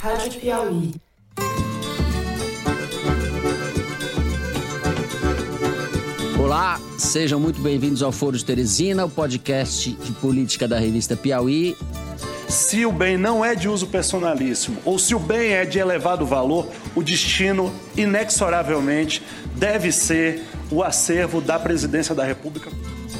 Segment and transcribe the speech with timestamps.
[0.00, 0.94] Rádio Piauí.
[6.38, 11.76] Olá, sejam muito bem-vindos ao Foro de Teresina, o podcast de política da revista Piauí.
[12.48, 16.24] Se o bem não é de uso personalíssimo ou se o bem é de elevado
[16.24, 19.22] valor, o destino, inexoravelmente,
[19.56, 22.70] deve ser o acervo da presidência da República.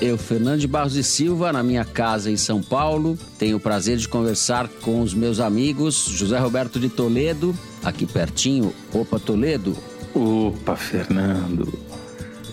[0.01, 3.97] Eu, Fernando de Barros e Silva, na minha casa em São Paulo, tenho o prazer
[3.97, 8.75] de conversar com os meus amigos José Roberto de Toledo, aqui pertinho.
[8.93, 9.77] Opa, Toledo.
[10.15, 11.87] Opa, Fernando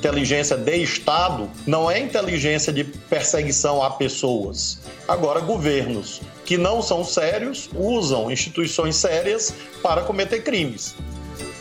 [0.03, 4.79] inteligência de Estado não é inteligência de perseguição a pessoas.
[5.07, 10.93] Agora, governos que não são sérios usam instituições sérias para cometer crimes.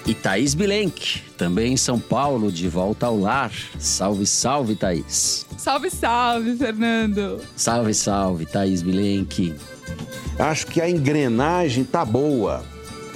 [0.05, 3.53] E Thaís Bilenque, também em São Paulo, de volta ao lar.
[3.79, 5.47] Salve, salve, Thaís.
[5.57, 7.41] Salve, salve, Fernando.
[7.55, 9.55] Salve, salve, Thaís Bilenque.
[10.39, 12.65] Acho que a engrenagem tá boa.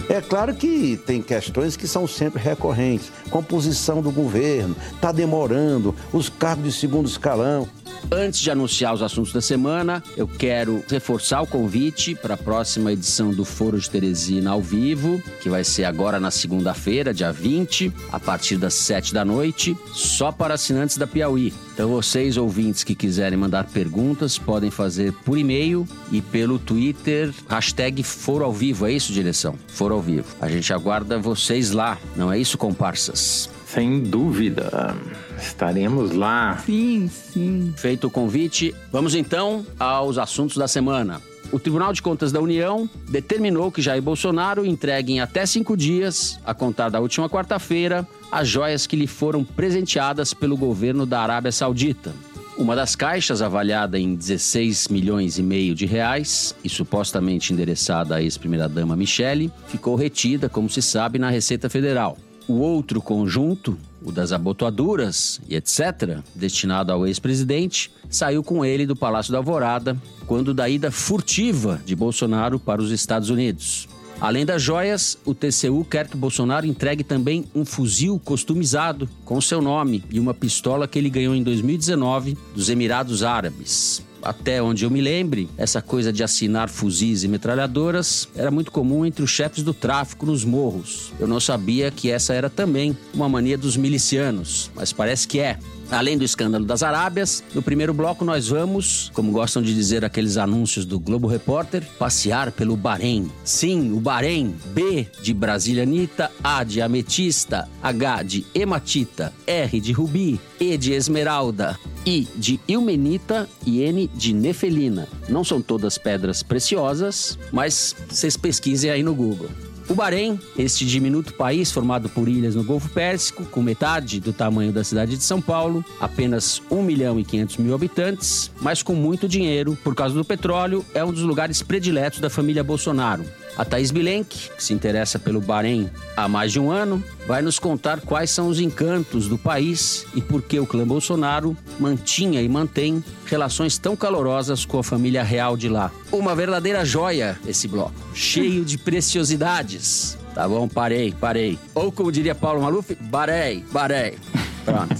[0.09, 3.11] É claro que tem questões que são sempre recorrentes.
[3.31, 7.69] Composição do governo, está demorando, os cargos de segundo escalão.
[8.11, 12.93] Antes de anunciar os assuntos da semana, eu quero reforçar o convite para a próxima
[12.93, 17.93] edição do Foro de Teresina ao vivo, que vai ser agora na segunda-feira, dia 20,
[18.13, 21.53] a partir das 7 da noite, só para assinantes da Piauí.
[21.75, 28.03] Então, vocês ouvintes que quiserem mandar perguntas, podem fazer por e-mail e pelo Twitter, hashtag
[28.05, 28.87] Foro ao Vivo.
[28.87, 29.57] É isso, direção?
[29.67, 30.29] Foro ao Vivo.
[30.41, 33.51] A gente aguarda vocês lá, não é isso, comparsas?
[33.67, 34.97] Sem dúvida.
[35.39, 36.57] Estaremos lá.
[36.65, 37.75] Sim, sim.
[37.77, 41.21] Feito o convite, vamos então aos assuntos da semana.
[41.53, 46.39] O Tribunal de Contas da União determinou que Jair Bolsonaro entregue em até cinco dias,
[46.45, 51.53] a contar da última quarta-feira, as joias que lhe foram presenteadas pelo governo da Arábia
[51.53, 52.13] Saudita.
[52.57, 58.23] Uma das caixas, avaliada em 16 milhões e meio de reais e supostamente endereçada à
[58.23, 62.17] ex-primeira-dama Michele, ficou retida, como se sabe, na Receita Federal.
[62.49, 68.95] O outro conjunto, o das abotoaduras e etc., destinado ao ex-presidente, saiu com ele do
[68.95, 73.89] Palácio da Alvorada quando da ida furtiva de Bolsonaro para os Estados Unidos.
[74.21, 79.61] Além das joias, o TCU quer que Bolsonaro entregue também um fuzil customizado com seu
[79.61, 84.91] nome e uma pistola que ele ganhou em 2019 dos Emirados Árabes até onde eu
[84.91, 89.63] me lembre, essa coisa de assinar fuzis e metralhadoras era muito comum entre os chefes
[89.63, 91.13] do tráfico nos morros.
[91.21, 95.59] Eu não sabia que essa era também uma mania dos milicianos, mas parece que é.
[95.91, 100.37] Além do escândalo das Arábias, no primeiro bloco nós vamos, como gostam de dizer aqueles
[100.37, 103.31] anúncios do Globo Repórter, passear pelo Bahrein.
[103.45, 104.55] Sim, o Bahrein.
[104.75, 111.79] B de brasilianita, A de ametista, H de hematita, R de rubi, E de esmeralda,
[112.05, 115.09] I de ilmenita e N de nefelina.
[115.29, 119.51] Não são todas pedras preciosas, mas vocês pesquisem aí no Google.
[119.89, 124.73] O Bahrein, este diminuto país formado por ilhas no Golfo Pérsico, com metade do tamanho
[124.73, 129.29] da cidade de São Paulo, apenas 1 milhão e 500 mil habitantes, mas com muito
[129.29, 133.25] dinheiro por causa do petróleo, é um dos lugares prediletos da família Bolsonaro.
[133.57, 137.59] A Thaís Bilenque, que se interessa pelo Bahrein há mais de um ano, vai nos
[137.59, 142.49] contar quais são os encantos do país e por que o clã Bolsonaro mantinha e
[142.49, 145.91] mantém relações tão calorosas com a família real de lá.
[146.13, 150.19] Uma verdadeira joia esse bloco, cheio de preciosidades.
[150.35, 151.59] Tá bom, parei, parei.
[151.75, 154.19] Ou como diria Paulo Maluf, barei, barei.
[154.65, 154.95] Pronto.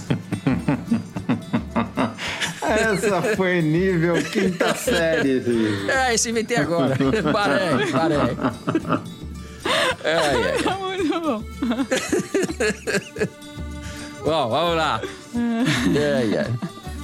[2.77, 5.91] Essa foi nível quinta série, filho.
[5.91, 6.95] É, isso inventei agora.
[7.31, 8.17] Parei, parei.
[10.03, 10.57] É, é.
[10.63, 11.43] Tá muito bom.
[14.23, 14.99] Bom, vamos lá.
[15.95, 16.47] É, é.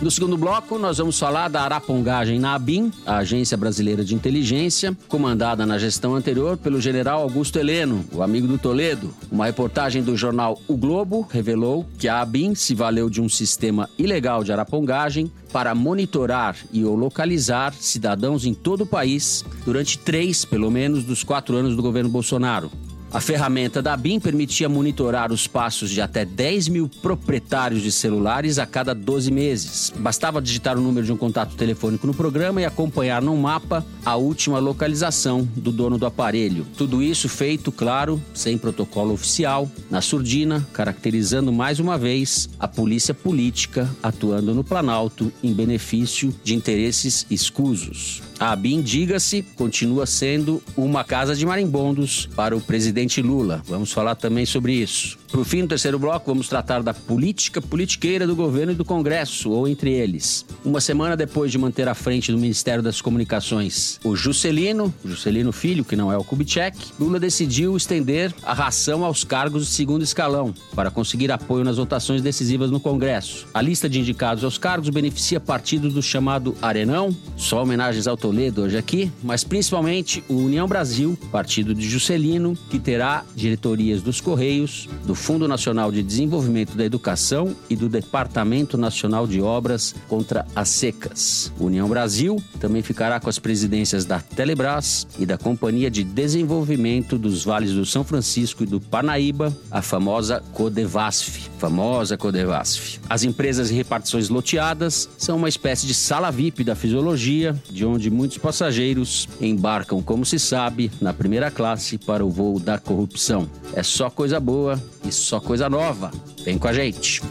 [0.03, 4.97] No segundo bloco, nós vamos falar da arapongagem na ABIN, a Agência Brasileira de Inteligência,
[5.07, 9.13] comandada na gestão anterior pelo general Augusto Heleno, o amigo do Toledo.
[9.31, 13.89] Uma reportagem do jornal O Globo revelou que a ABIN se valeu de um sistema
[13.97, 20.43] ilegal de arapongagem para monitorar e ou localizar cidadãos em todo o país durante três,
[20.43, 22.69] pelo menos, dos quatro anos do governo Bolsonaro.
[23.13, 28.57] A ferramenta da BIM permitia monitorar os passos de até 10 mil proprietários de celulares
[28.57, 29.93] a cada 12 meses.
[29.95, 34.15] Bastava digitar o número de um contato telefônico no programa e acompanhar no mapa a
[34.15, 36.65] última localização do dono do aparelho.
[36.75, 43.13] Tudo isso feito, claro, sem protocolo oficial, na surdina, caracterizando mais uma vez a polícia
[43.13, 48.23] política atuando no Planalto em benefício de interesses escusos.
[48.39, 53.61] A BIM, diga-se, continua sendo uma casa de marimbondos para o presidente Lula.
[53.65, 55.17] Vamos falar também sobre isso.
[55.33, 59.49] Por fim, no terceiro bloco, vamos tratar da política politiqueira do governo e do Congresso,
[59.49, 60.45] ou entre eles.
[60.63, 65.83] Uma semana depois de manter à frente do Ministério das Comunicações o Juscelino, Juscelino Filho,
[65.83, 70.53] que não é o Kubitschek, Lula decidiu estender a ração aos cargos de segundo escalão
[70.75, 73.47] para conseguir apoio nas votações decisivas no Congresso.
[73.55, 78.61] A lista de indicados aos cargos beneficia partidos do chamado Arenão, só homenagens ao Toledo
[78.61, 84.87] hoje aqui, mas principalmente o União Brasil, partido de Juscelino, que terá diretorias dos Correios,
[85.07, 90.67] do Fundo Nacional de Desenvolvimento da Educação e do Departamento Nacional de Obras contra as
[90.67, 91.49] Secas.
[91.57, 97.45] União Brasil também ficará com as presidências da Telebrás e da Companhia de Desenvolvimento dos
[97.45, 101.49] Vales do São Francisco e do Parnaíba, a famosa Codevasf.
[101.57, 102.99] Famosa Codevasf.
[103.09, 108.09] As empresas e repartições loteadas são uma espécie de sala VIP da fisiologia, de onde
[108.09, 113.49] muitos passageiros embarcam, como se sabe, na primeira classe para o voo da corrupção.
[113.73, 116.11] É só coisa boa e só coisa nova.
[116.43, 117.21] Vem com a gente.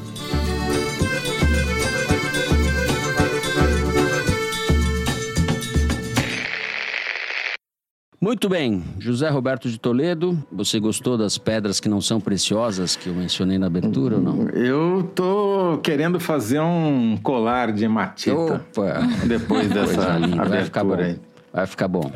[8.23, 13.09] Muito bem, José Roberto de Toledo, você gostou das pedras que não são preciosas que
[13.09, 14.49] eu mencionei na abertura ou não?
[14.51, 19.01] Eu tô querendo fazer um colar de hematita Opa!
[19.27, 20.95] depois dessa linda, vai ficar bom.
[20.95, 21.19] aí.
[21.53, 22.13] Vai ficar bom.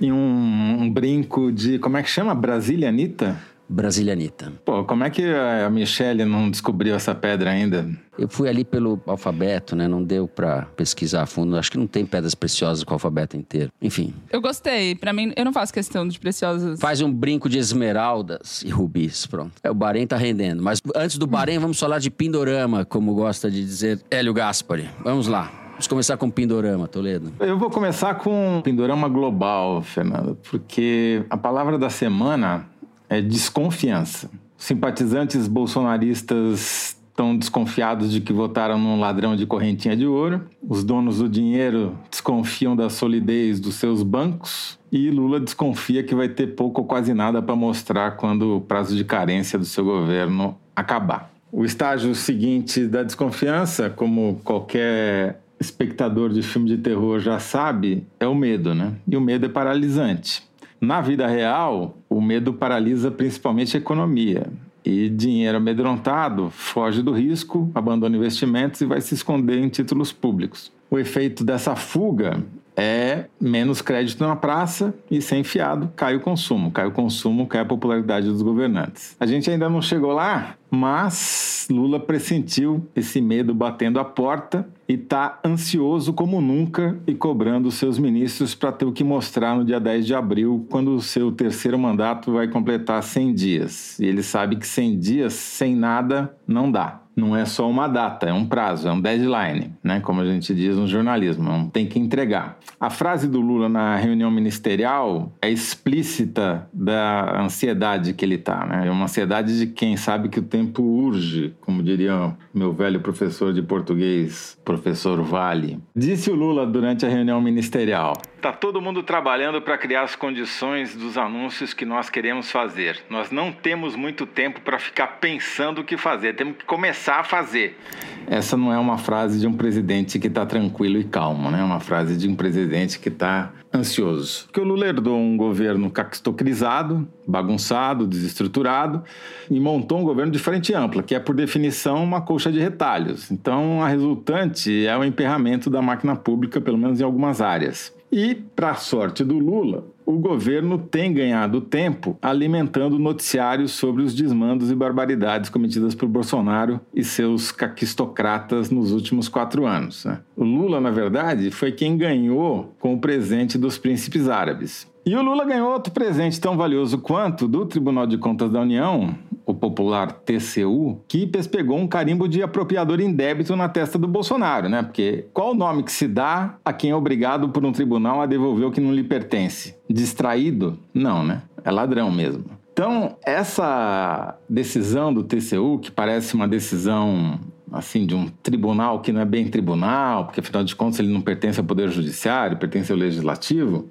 [0.00, 2.34] E um, um brinco de, como é que chama?
[2.34, 3.36] Brasilianita?
[3.72, 4.52] Brasilianita.
[4.64, 7.88] Pô, como é que a Michelle não descobriu essa pedra ainda?
[8.18, 9.88] Eu fui ali pelo alfabeto, né?
[9.88, 11.56] Não deu pra pesquisar a fundo.
[11.56, 13.72] Acho que não tem pedras preciosas com o alfabeto inteiro.
[13.80, 14.94] Enfim, Eu gostei.
[14.94, 16.78] Pra mim, eu não faço questão de preciosas.
[16.78, 19.52] faz um brinco de esmeraldas e rubis, pronto.
[19.62, 20.62] É, o Bahrein tá rendendo.
[20.62, 24.88] Mas antes do Bahrein, vamos falar de Pindorama, como gosta de dizer Hélio Gaspari.
[25.02, 25.50] Vamos lá.
[25.70, 27.32] Vamos começar com Pindorama, Toledo.
[27.40, 32.66] Eu vou começar com um Pindorama global, Fernando, porque a palavra da semana
[33.12, 34.30] é desconfiança.
[34.56, 40.46] Simpatizantes bolsonaristas estão desconfiados de que votaram num ladrão de correntinha de ouro.
[40.66, 44.78] Os donos do dinheiro desconfiam da solidez dos seus bancos.
[44.90, 48.96] E Lula desconfia que vai ter pouco ou quase nada para mostrar quando o prazo
[48.96, 51.30] de carência do seu governo acabar.
[51.50, 58.26] O estágio seguinte da desconfiança, como qualquer espectador de filme de terror já sabe, é
[58.26, 58.94] o medo, né?
[59.06, 60.42] E o medo é paralisante.
[60.82, 64.48] Na vida real, o medo paralisa principalmente a economia.
[64.84, 70.72] E dinheiro amedrontado foge do risco, abandona investimentos e vai se esconder em títulos públicos.
[70.90, 72.42] O efeito dessa fuga
[72.76, 76.70] é menos crédito na praça e sem fiado cai o consumo.
[76.70, 79.16] Cai o consumo, cai a popularidade dos governantes.
[79.20, 84.94] A gente ainda não chegou lá, mas Lula pressentiu esse medo batendo a porta e
[84.94, 89.80] está ansioso como nunca e cobrando seus ministros para ter o que mostrar no dia
[89.80, 93.98] 10 de abril, quando o seu terceiro mandato vai completar 100 dias.
[93.98, 98.26] E ele sabe que 100 dias sem nada não dá não é só uma data,
[98.26, 100.00] é um prazo, é um deadline, né?
[100.00, 102.58] como a gente diz no jornalismo, é tem que entregar.
[102.80, 108.86] A frase do Lula na reunião ministerial é explícita da ansiedade que ele está, né?
[108.86, 113.52] é uma ansiedade de quem sabe que o tempo urge, como diria meu velho professor
[113.52, 115.78] de português, professor Vale.
[115.94, 120.96] Disse o Lula durante a reunião ministerial: Tá todo mundo trabalhando para criar as condições
[120.96, 122.98] dos anúncios que nós queremos fazer.
[123.08, 127.22] Nós não temos muito tempo para ficar pensando o que fazer, temos que começar a
[127.22, 127.78] fazer.
[128.26, 131.60] Essa não é uma frase de um presidente que está tranquilo e calmo, né?
[131.60, 134.46] É uma frase de um presidente que está ansioso.
[134.46, 139.04] Porque o Lula herdou um governo caquistocrizado, bagunçado, desestruturado
[139.48, 143.30] e montou um governo de frente ampla, que é por definição uma colcha de retalhos.
[143.30, 148.01] Então a resultante é o emperramento da máquina pública, pelo menos em algumas áreas.
[148.12, 154.70] E, para sorte do Lula, o governo tem ganhado tempo alimentando noticiários sobre os desmandos
[154.70, 160.04] e barbaridades cometidas por Bolsonaro e seus caquistocratas nos últimos quatro anos.
[160.04, 160.20] né?
[160.36, 164.91] O Lula, na verdade, foi quem ganhou com o presente dos príncipes árabes.
[165.04, 169.12] E o Lula ganhou outro presente tão valioso quanto do Tribunal de Contas da União,
[169.44, 174.80] o popular TCU, que pegou um carimbo de apropriador indébito na testa do Bolsonaro, né?
[174.80, 178.26] Porque qual o nome que se dá a quem é obrigado por um tribunal a
[178.26, 179.74] devolver o que não lhe pertence?
[179.90, 180.78] Distraído?
[180.94, 181.42] Não, né?
[181.64, 182.44] É ladrão mesmo.
[182.72, 187.40] Então, essa decisão do TCU, que parece uma decisão
[187.72, 191.20] assim de um tribunal que não é bem tribunal, porque afinal de contas ele não
[191.20, 193.88] pertence ao poder judiciário, pertence ao legislativo,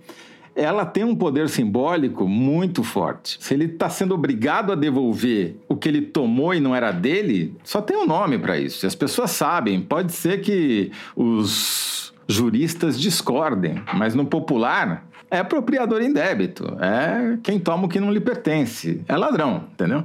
[0.55, 3.38] ela tem um poder simbólico muito forte.
[3.39, 7.55] Se ele está sendo obrigado a devolver o que ele tomou e não era dele,
[7.63, 8.86] só tem um nome para isso.
[8.86, 9.81] As pessoas sabem.
[9.81, 17.58] Pode ser que os juristas discordem, mas no popular é apropriador em débito, é quem
[17.58, 20.03] toma o que não lhe pertence, é ladrão, entendeu?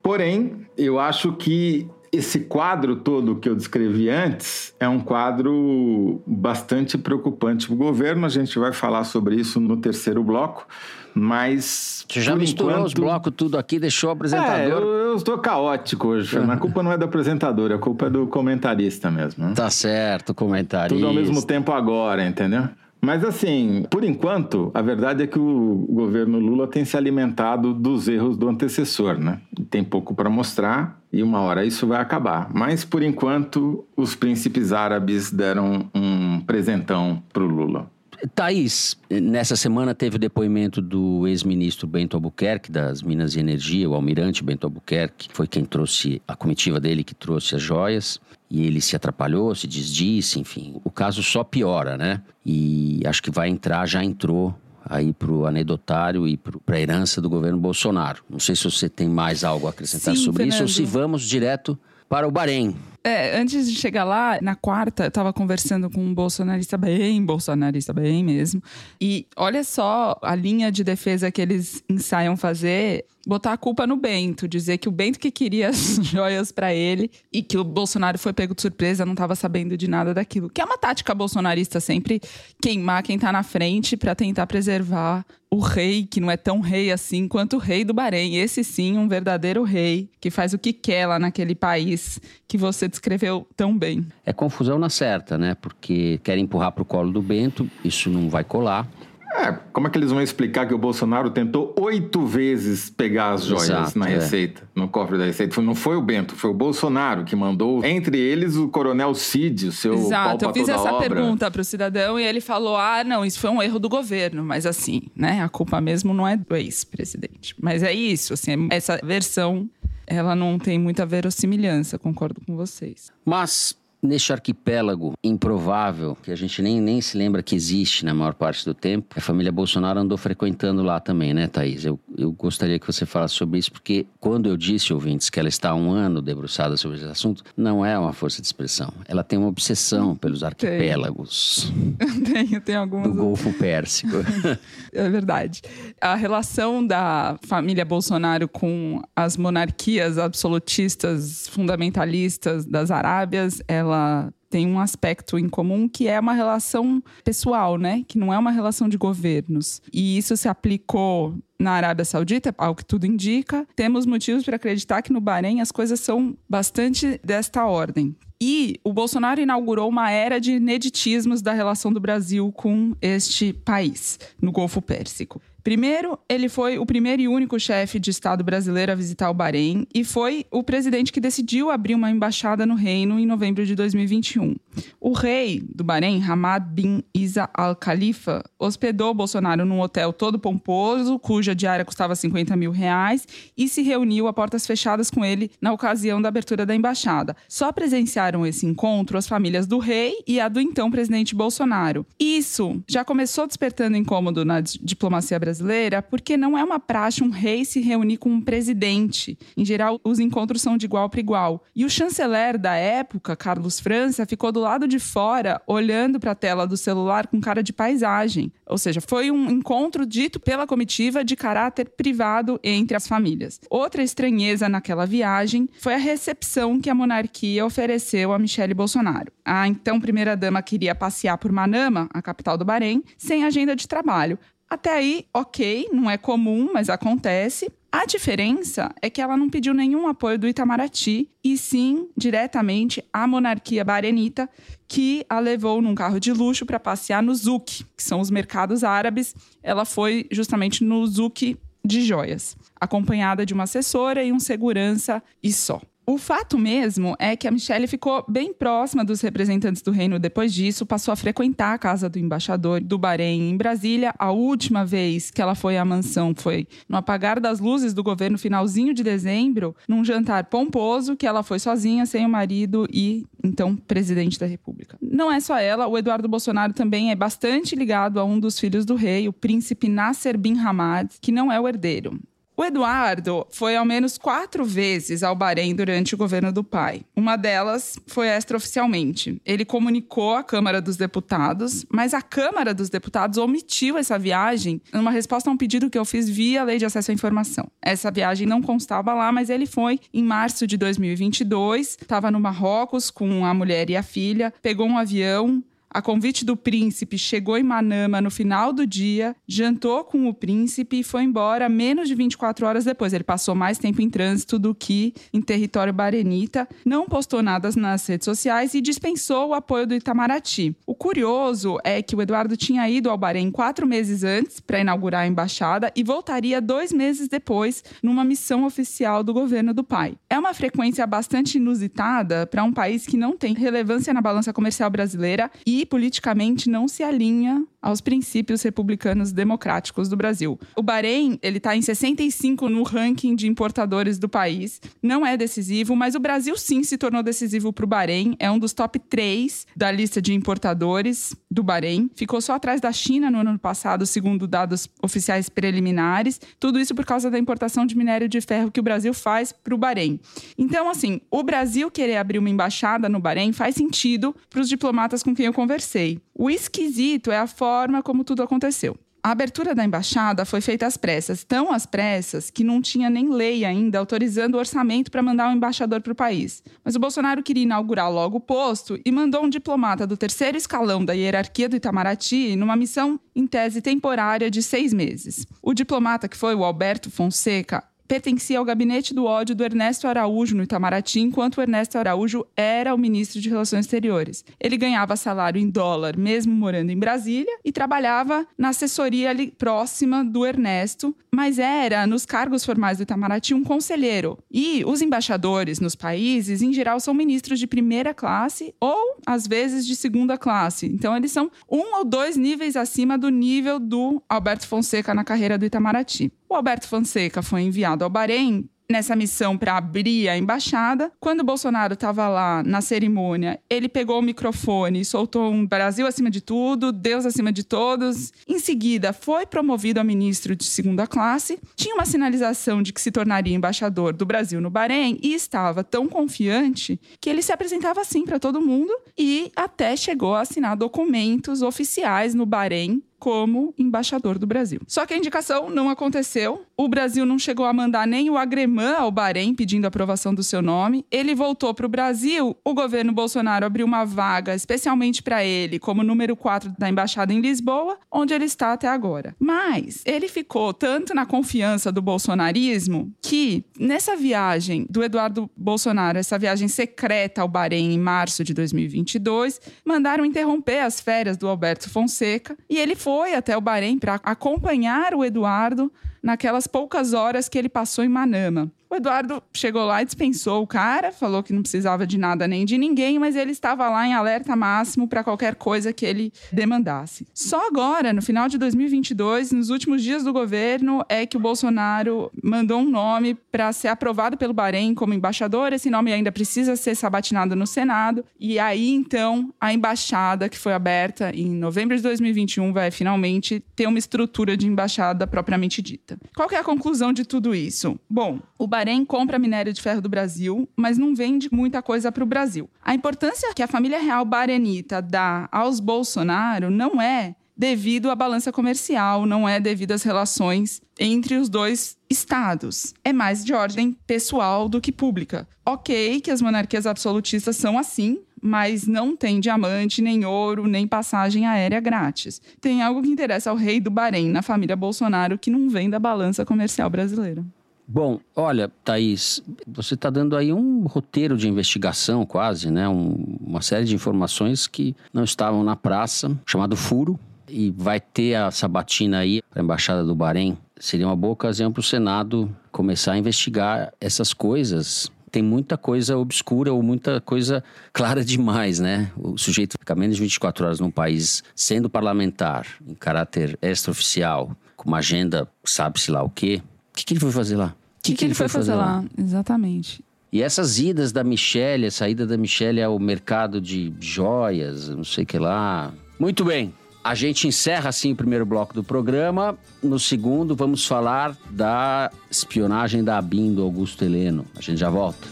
[0.00, 6.96] Porém, eu acho que esse quadro todo que eu descrevi antes é um quadro bastante
[6.96, 8.26] preocupante para o governo.
[8.26, 10.66] A gente vai falar sobre isso no terceiro bloco,
[11.14, 12.04] mas.
[12.08, 12.86] Você já misturou enquanto...
[12.86, 14.56] os blocos tudo aqui, deixou o apresentador.
[14.56, 16.38] É, eu, eu estou caótico hoje.
[16.38, 19.46] A culpa não é do apresentador, a culpa é do comentarista mesmo.
[19.46, 19.52] Né?
[19.54, 20.94] Tá certo, comentarista.
[20.94, 22.68] Tudo ao mesmo tempo agora, entendeu?
[23.00, 28.08] Mas assim, por enquanto, a verdade é que o governo Lula tem se alimentado dos
[28.08, 29.40] erros do antecessor, né?
[29.70, 32.50] Tem pouco para mostrar e uma hora isso vai acabar.
[32.52, 37.90] Mas por enquanto, os príncipes árabes deram um presentão para o Lula.
[38.34, 43.94] Thaís, nessa semana teve o depoimento do ex-ministro Bento Albuquerque, das Minas e Energia, o
[43.94, 48.20] almirante Bento Albuquerque, foi quem trouxe a comitiva dele que trouxe as joias.
[48.50, 50.80] E ele se atrapalhou, se desdisse, enfim.
[50.82, 52.22] O caso só piora, né?
[52.44, 54.54] E acho que vai entrar, já entrou
[54.88, 58.22] aí para o anedotário e para a herança do governo Bolsonaro.
[58.28, 60.54] Não sei se você tem mais algo a acrescentar Sim, sobre Fernando.
[60.54, 62.74] isso ou se vamos direto para o Bahrein.
[63.08, 67.90] É, antes de chegar lá, na quarta, eu tava conversando com um bolsonarista bem, bolsonarista
[67.90, 68.62] bem mesmo.
[69.00, 73.94] E olha só a linha de defesa que eles ensaiam fazer botar a culpa no
[73.94, 78.18] Bento, dizer que o Bento que queria as joias para ele e que o Bolsonaro
[78.18, 80.48] foi pego de surpresa, não estava sabendo de nada daquilo.
[80.48, 82.22] Que é uma tática bolsonarista sempre
[82.60, 86.90] queimar quem tá na frente para tentar preservar o rei, que não é tão rei
[86.90, 88.36] assim quanto o rei do Bahrein.
[88.36, 92.88] Esse sim, um verdadeiro rei, que faz o que quer lá naquele país que você
[92.88, 94.06] descreveu tão bem.
[94.24, 95.54] É confusão na certa, né?
[95.54, 98.88] Porque querem empurrar para o colo do Bento, isso não vai colar.
[99.34, 103.44] É, como é que eles vão explicar que o Bolsonaro tentou oito vezes pegar as
[103.44, 104.14] joias Exato, na é.
[104.14, 105.60] Receita, no cofre da Receita?
[105.60, 109.72] Não foi o Bento, foi o Bolsonaro que mandou, entre eles, o coronel Cid, o
[109.72, 111.08] seu Exato, eu fiz essa obra.
[111.08, 114.42] pergunta para o cidadão e ele falou: ah, não, isso foi um erro do governo.
[114.42, 117.54] Mas assim, né, a culpa mesmo não é do ex-presidente.
[117.60, 119.68] Mas é isso, assim, essa versão,
[120.06, 123.12] ela não tem muita verossimilhança, concordo com vocês.
[123.24, 128.32] Mas Neste arquipélago improvável, que a gente nem, nem se lembra que existe na maior
[128.32, 131.84] parte do tempo, a família Bolsonaro andou frequentando lá também, né, Thaís?
[131.84, 135.48] Eu, eu gostaria que você falasse sobre isso, porque quando eu disse, ouvintes, que ela
[135.48, 138.92] está há um ano debruçada sobre esse assunto, não é uma força de expressão.
[139.04, 141.72] Ela tem uma obsessão pelos arquipélagos.
[142.32, 143.08] Tenho, tenho algumas.
[143.08, 144.16] Do Golfo Pérsico.
[144.92, 145.62] é verdade.
[146.00, 154.66] A relação da família Bolsonaro com as monarquias absolutistas, fundamentalistas das Arábias, ela ela tem
[154.66, 158.04] um aspecto em comum que é uma relação pessoal, né?
[158.06, 159.82] Que não é uma relação de governos.
[159.92, 163.66] E isso se aplicou na Arábia Saudita, ao que tudo indica.
[163.74, 168.16] Temos motivos para acreditar que no Bahrein as coisas são bastante desta ordem.
[168.40, 174.18] E o Bolsonaro inaugurou uma era de ineditismos da relação do Brasil com este país,
[174.40, 175.42] no Golfo Pérsico.
[175.68, 179.86] Primeiro, ele foi o primeiro e único chefe de Estado brasileiro a visitar o Bahrein
[179.94, 184.56] e foi o presidente que decidiu abrir uma embaixada no reino em novembro de 2021.
[184.98, 191.18] O rei do Bahrein, Hamad bin Isa Al Khalifa, hospedou Bolsonaro num hotel todo pomposo,
[191.18, 195.70] cuja diária custava 50 mil reais, e se reuniu a portas fechadas com ele na
[195.70, 197.36] ocasião da abertura da embaixada.
[197.46, 202.06] Só presenciaram esse encontro as famílias do rei e a do então presidente Bolsonaro.
[202.18, 207.30] Isso já começou despertando incômodo na diplomacia brasileira brasileira porque não é uma praxe um
[207.30, 209.38] rei se reunir com um presidente.
[209.56, 211.64] Em geral, os encontros são de igual para igual.
[211.74, 216.34] E o chanceler da época, Carlos França, ficou do lado de fora, olhando para a
[216.34, 218.52] tela do celular com cara de paisagem.
[218.66, 223.60] Ou seja, foi um encontro dito pela comitiva de caráter privado entre as famílias.
[223.70, 229.32] Outra estranheza naquela viagem foi a recepção que a monarquia ofereceu a Michele Bolsonaro.
[229.44, 234.38] A então primeira-dama queria passear por Manama, a capital do Bahrein, sem agenda de trabalho,
[234.70, 237.70] até aí, ok, não é comum, mas acontece.
[237.90, 243.26] A diferença é que ela não pediu nenhum apoio do Itamaraty, e sim diretamente à
[243.26, 244.48] monarquia barenita,
[244.86, 248.84] que a levou num carro de luxo para passear no Zouk, que são os mercados
[248.84, 249.34] árabes.
[249.62, 255.50] Ela foi justamente no Zouk de joias, acompanhada de uma assessora e um segurança e
[255.50, 255.80] só.
[256.10, 260.54] O fato mesmo é que a Michelle ficou bem próxima dos representantes do reino depois
[260.54, 264.14] disso, passou a frequentar a casa do embaixador do Bahrein em Brasília.
[264.18, 268.38] A última vez que ela foi à mansão foi no apagar das luzes do governo
[268.38, 273.76] finalzinho de dezembro, num jantar pomposo que ela foi sozinha, sem o marido e então
[273.76, 274.96] presidente da República.
[275.02, 278.86] Não é só ela, o Eduardo Bolsonaro também é bastante ligado a um dos filhos
[278.86, 282.18] do rei, o príncipe Nasser bin Hamad, que não é o herdeiro.
[282.60, 287.02] O Eduardo foi ao menos quatro vezes ao Bahrein durante o governo do pai.
[287.14, 289.40] Uma delas foi extraoficialmente.
[289.46, 295.12] Ele comunicou à Câmara dos Deputados, mas a Câmara dos Deputados omitiu essa viagem numa
[295.12, 297.70] resposta a um pedido que eu fiz via Lei de Acesso à Informação.
[297.80, 303.08] Essa viagem não constava lá, mas ele foi em março de 2022, estava no Marrocos
[303.08, 307.62] com a mulher e a filha, pegou um avião, a convite do príncipe, chegou em
[307.62, 312.66] Manama no final do dia, jantou com o príncipe e foi embora menos de 24
[312.66, 313.12] horas depois.
[313.12, 318.06] Ele passou mais tempo em trânsito do que em território barenita, não postou nada nas
[318.06, 320.76] redes sociais e dispensou o apoio do Itamaraty.
[320.86, 325.22] O curioso é que o Eduardo tinha ido ao Bahrein quatro meses antes para inaugurar
[325.22, 330.16] a embaixada e voltaria dois meses depois numa missão oficial do governo do pai.
[330.28, 334.90] É uma frequência bastante inusitada para um país que não tem relevância na balança comercial
[334.90, 340.58] brasileira e politicamente não se alinha aos princípios republicanos democráticos do Brasil.
[340.76, 344.80] O Bahrein, ele está em 65 no ranking de importadores do país.
[345.02, 348.34] Não é decisivo, mas o Brasil sim se tornou decisivo para o Bahrein.
[348.38, 352.10] É um dos top 3 da lista de importadores do Bahrein.
[352.14, 356.40] Ficou só atrás da China no ano passado, segundo dados oficiais preliminares.
[356.60, 359.74] Tudo isso por causa da importação de minério de ferro que o Brasil faz para
[359.74, 360.20] o Bahrein.
[360.56, 365.22] Então, assim, o Brasil querer abrir uma embaixada no Bahrein faz sentido para os diplomatas
[365.22, 366.20] com quem eu conversei.
[366.34, 368.96] O esquisito é a forma como tudo aconteceu.
[369.22, 373.30] A abertura da embaixada foi feita às pressas, tão às pressas que não tinha nem
[373.30, 376.62] lei ainda autorizando o orçamento para mandar um embaixador para o país.
[376.84, 381.04] Mas o Bolsonaro queria inaugurar logo o posto e mandou um diplomata do terceiro escalão
[381.04, 385.46] da hierarquia do Itamaraty numa missão em tese temporária de seis meses.
[385.60, 390.56] O diplomata, que foi o Alberto Fonseca, pertencia ao gabinete do ódio do Ernesto Araújo
[390.56, 394.44] no Itamaraty, enquanto o Ernesto Araújo era o ministro de Relações Exteriores.
[394.58, 400.24] Ele ganhava salário em dólar, mesmo morando em Brasília, e trabalhava na assessoria ali próxima
[400.24, 404.38] do Ernesto, mas era, nos cargos formais do Itamaraty, um conselheiro.
[404.50, 409.86] E os embaixadores nos países, em geral, são ministros de primeira classe ou, às vezes,
[409.86, 410.86] de segunda classe.
[410.86, 415.58] Então, eles são um ou dois níveis acima do nível do Alberto Fonseca na carreira
[415.58, 416.32] do Itamaraty.
[416.48, 421.12] O Alberto Fonseca foi enviado ao Bahrein nessa missão para abrir a embaixada.
[421.20, 426.30] Quando Bolsonaro estava lá na cerimônia, ele pegou o microfone e soltou um Brasil acima
[426.30, 428.32] de tudo, Deus acima de todos.
[428.48, 431.60] Em seguida, foi promovido a ministro de segunda classe.
[431.76, 436.08] Tinha uma sinalização de que se tornaria embaixador do Brasil no Bahrein e estava tão
[436.08, 441.60] confiante que ele se apresentava assim para todo mundo e até chegou a assinar documentos
[441.60, 444.80] oficiais no Bahrein como embaixador do Brasil.
[444.86, 446.64] Só que a indicação não aconteceu.
[446.76, 450.62] O Brasil não chegou a mandar nem o Agremã ao Bahrein pedindo aprovação do seu
[450.62, 451.04] nome.
[451.10, 452.56] Ele voltou para o Brasil.
[452.64, 457.40] O governo Bolsonaro abriu uma vaga especialmente para ele, como número 4 da embaixada em
[457.40, 459.34] Lisboa, onde ele está até agora.
[459.38, 466.38] Mas ele ficou tanto na confiança do bolsonarismo que nessa viagem do Eduardo Bolsonaro, essa
[466.38, 472.56] viagem secreta ao Bahrein em março de 2022, mandaram interromper as férias do Alberto Fonseca
[472.68, 475.90] e ele foi foi até o Bahrein para acompanhar o Eduardo
[476.22, 478.70] naquelas poucas horas que ele passou em Manama.
[478.90, 482.64] O Eduardo chegou lá e dispensou o cara, falou que não precisava de nada nem
[482.64, 487.26] de ninguém, mas ele estava lá em alerta máximo para qualquer coisa que ele demandasse.
[487.34, 492.30] Só agora, no final de 2022, nos últimos dias do governo, é que o Bolsonaro
[492.42, 495.72] mandou um nome para ser aprovado pelo Bahrein como embaixador.
[495.74, 498.24] Esse nome ainda precisa ser sabatinado no Senado.
[498.40, 503.86] E aí, então, a embaixada que foi aberta em novembro de 2021 vai finalmente ter
[503.86, 506.18] uma estrutura de embaixada propriamente dita.
[506.34, 507.98] Qual é a conclusão de tudo isso?
[508.08, 508.66] Bom, o
[509.04, 512.68] compra minério de ferro do Brasil, mas não vende muita coisa para o Brasil.
[512.82, 518.52] A importância que a família real barenita dá aos Bolsonaro não é devido à balança
[518.52, 522.94] comercial, não é devido às relações entre os dois estados.
[523.04, 525.48] É mais de ordem pessoal do que pública.
[525.66, 531.46] Ok, que as monarquias absolutistas são assim, mas não tem diamante, nem ouro, nem passagem
[531.46, 532.40] aérea grátis.
[532.60, 535.98] Tem algo que interessa ao rei do Bahrein, na família Bolsonaro, que não vem da
[535.98, 537.44] balança comercial brasileira.
[537.90, 542.86] Bom, olha, Thaís, você está dando aí um roteiro de investigação quase, né?
[542.86, 548.34] Um, uma série de informações que não estavam na praça, chamado furo, e vai ter
[548.34, 550.58] a sabatina aí para a Embaixada do Bahrein.
[550.78, 555.10] Seria uma boa ocasião para o Senado começar a investigar essas coisas.
[555.32, 559.10] Tem muita coisa obscura ou muita coisa clara demais, né?
[559.16, 564.88] O sujeito fica menos de 24 horas num país sendo parlamentar, em caráter extraoficial, com
[564.88, 566.60] uma agenda, sabe-se lá o quê
[566.98, 567.74] que, que ele foi fazer lá?
[567.98, 569.00] O que, que, que, ele foi, foi fazer, fazer lá?
[569.00, 569.04] lá?
[569.16, 570.04] Exatamente.
[570.32, 575.24] E essas idas da Michelle, a saída da Michelle ao mercado de joias, não sei
[575.24, 575.92] o que lá.
[576.18, 576.72] Muito bem.
[577.02, 579.56] A gente encerra assim o primeiro bloco do programa.
[579.82, 584.44] No segundo, vamos falar da espionagem da ABIN do Augusto Heleno.
[584.56, 585.26] A gente já volta.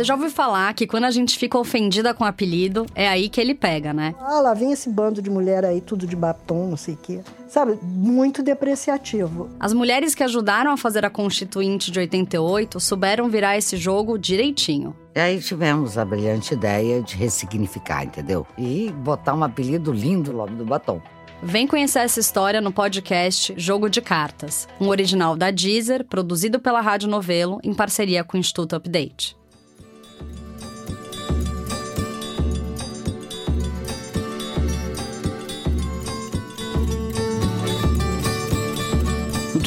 [0.00, 3.28] Você já ouviu falar que quando a gente fica ofendida com o apelido, é aí
[3.28, 4.14] que ele pega, né?
[4.18, 7.20] Ah, lá vem esse bando de mulher aí, tudo de batom, não sei o quê.
[7.46, 9.50] Sabe, muito depreciativo.
[9.60, 14.96] As mulheres que ajudaram a fazer a Constituinte de 88 souberam virar esse jogo direitinho.
[15.14, 18.46] E aí tivemos a brilhante ideia de ressignificar, entendeu?
[18.56, 20.98] E botar um apelido lindo logo do batom.
[21.42, 26.80] Vem conhecer essa história no podcast Jogo de Cartas, um original da Deezer, produzido pela
[26.80, 29.38] Rádio Novelo, em parceria com o Instituto Update.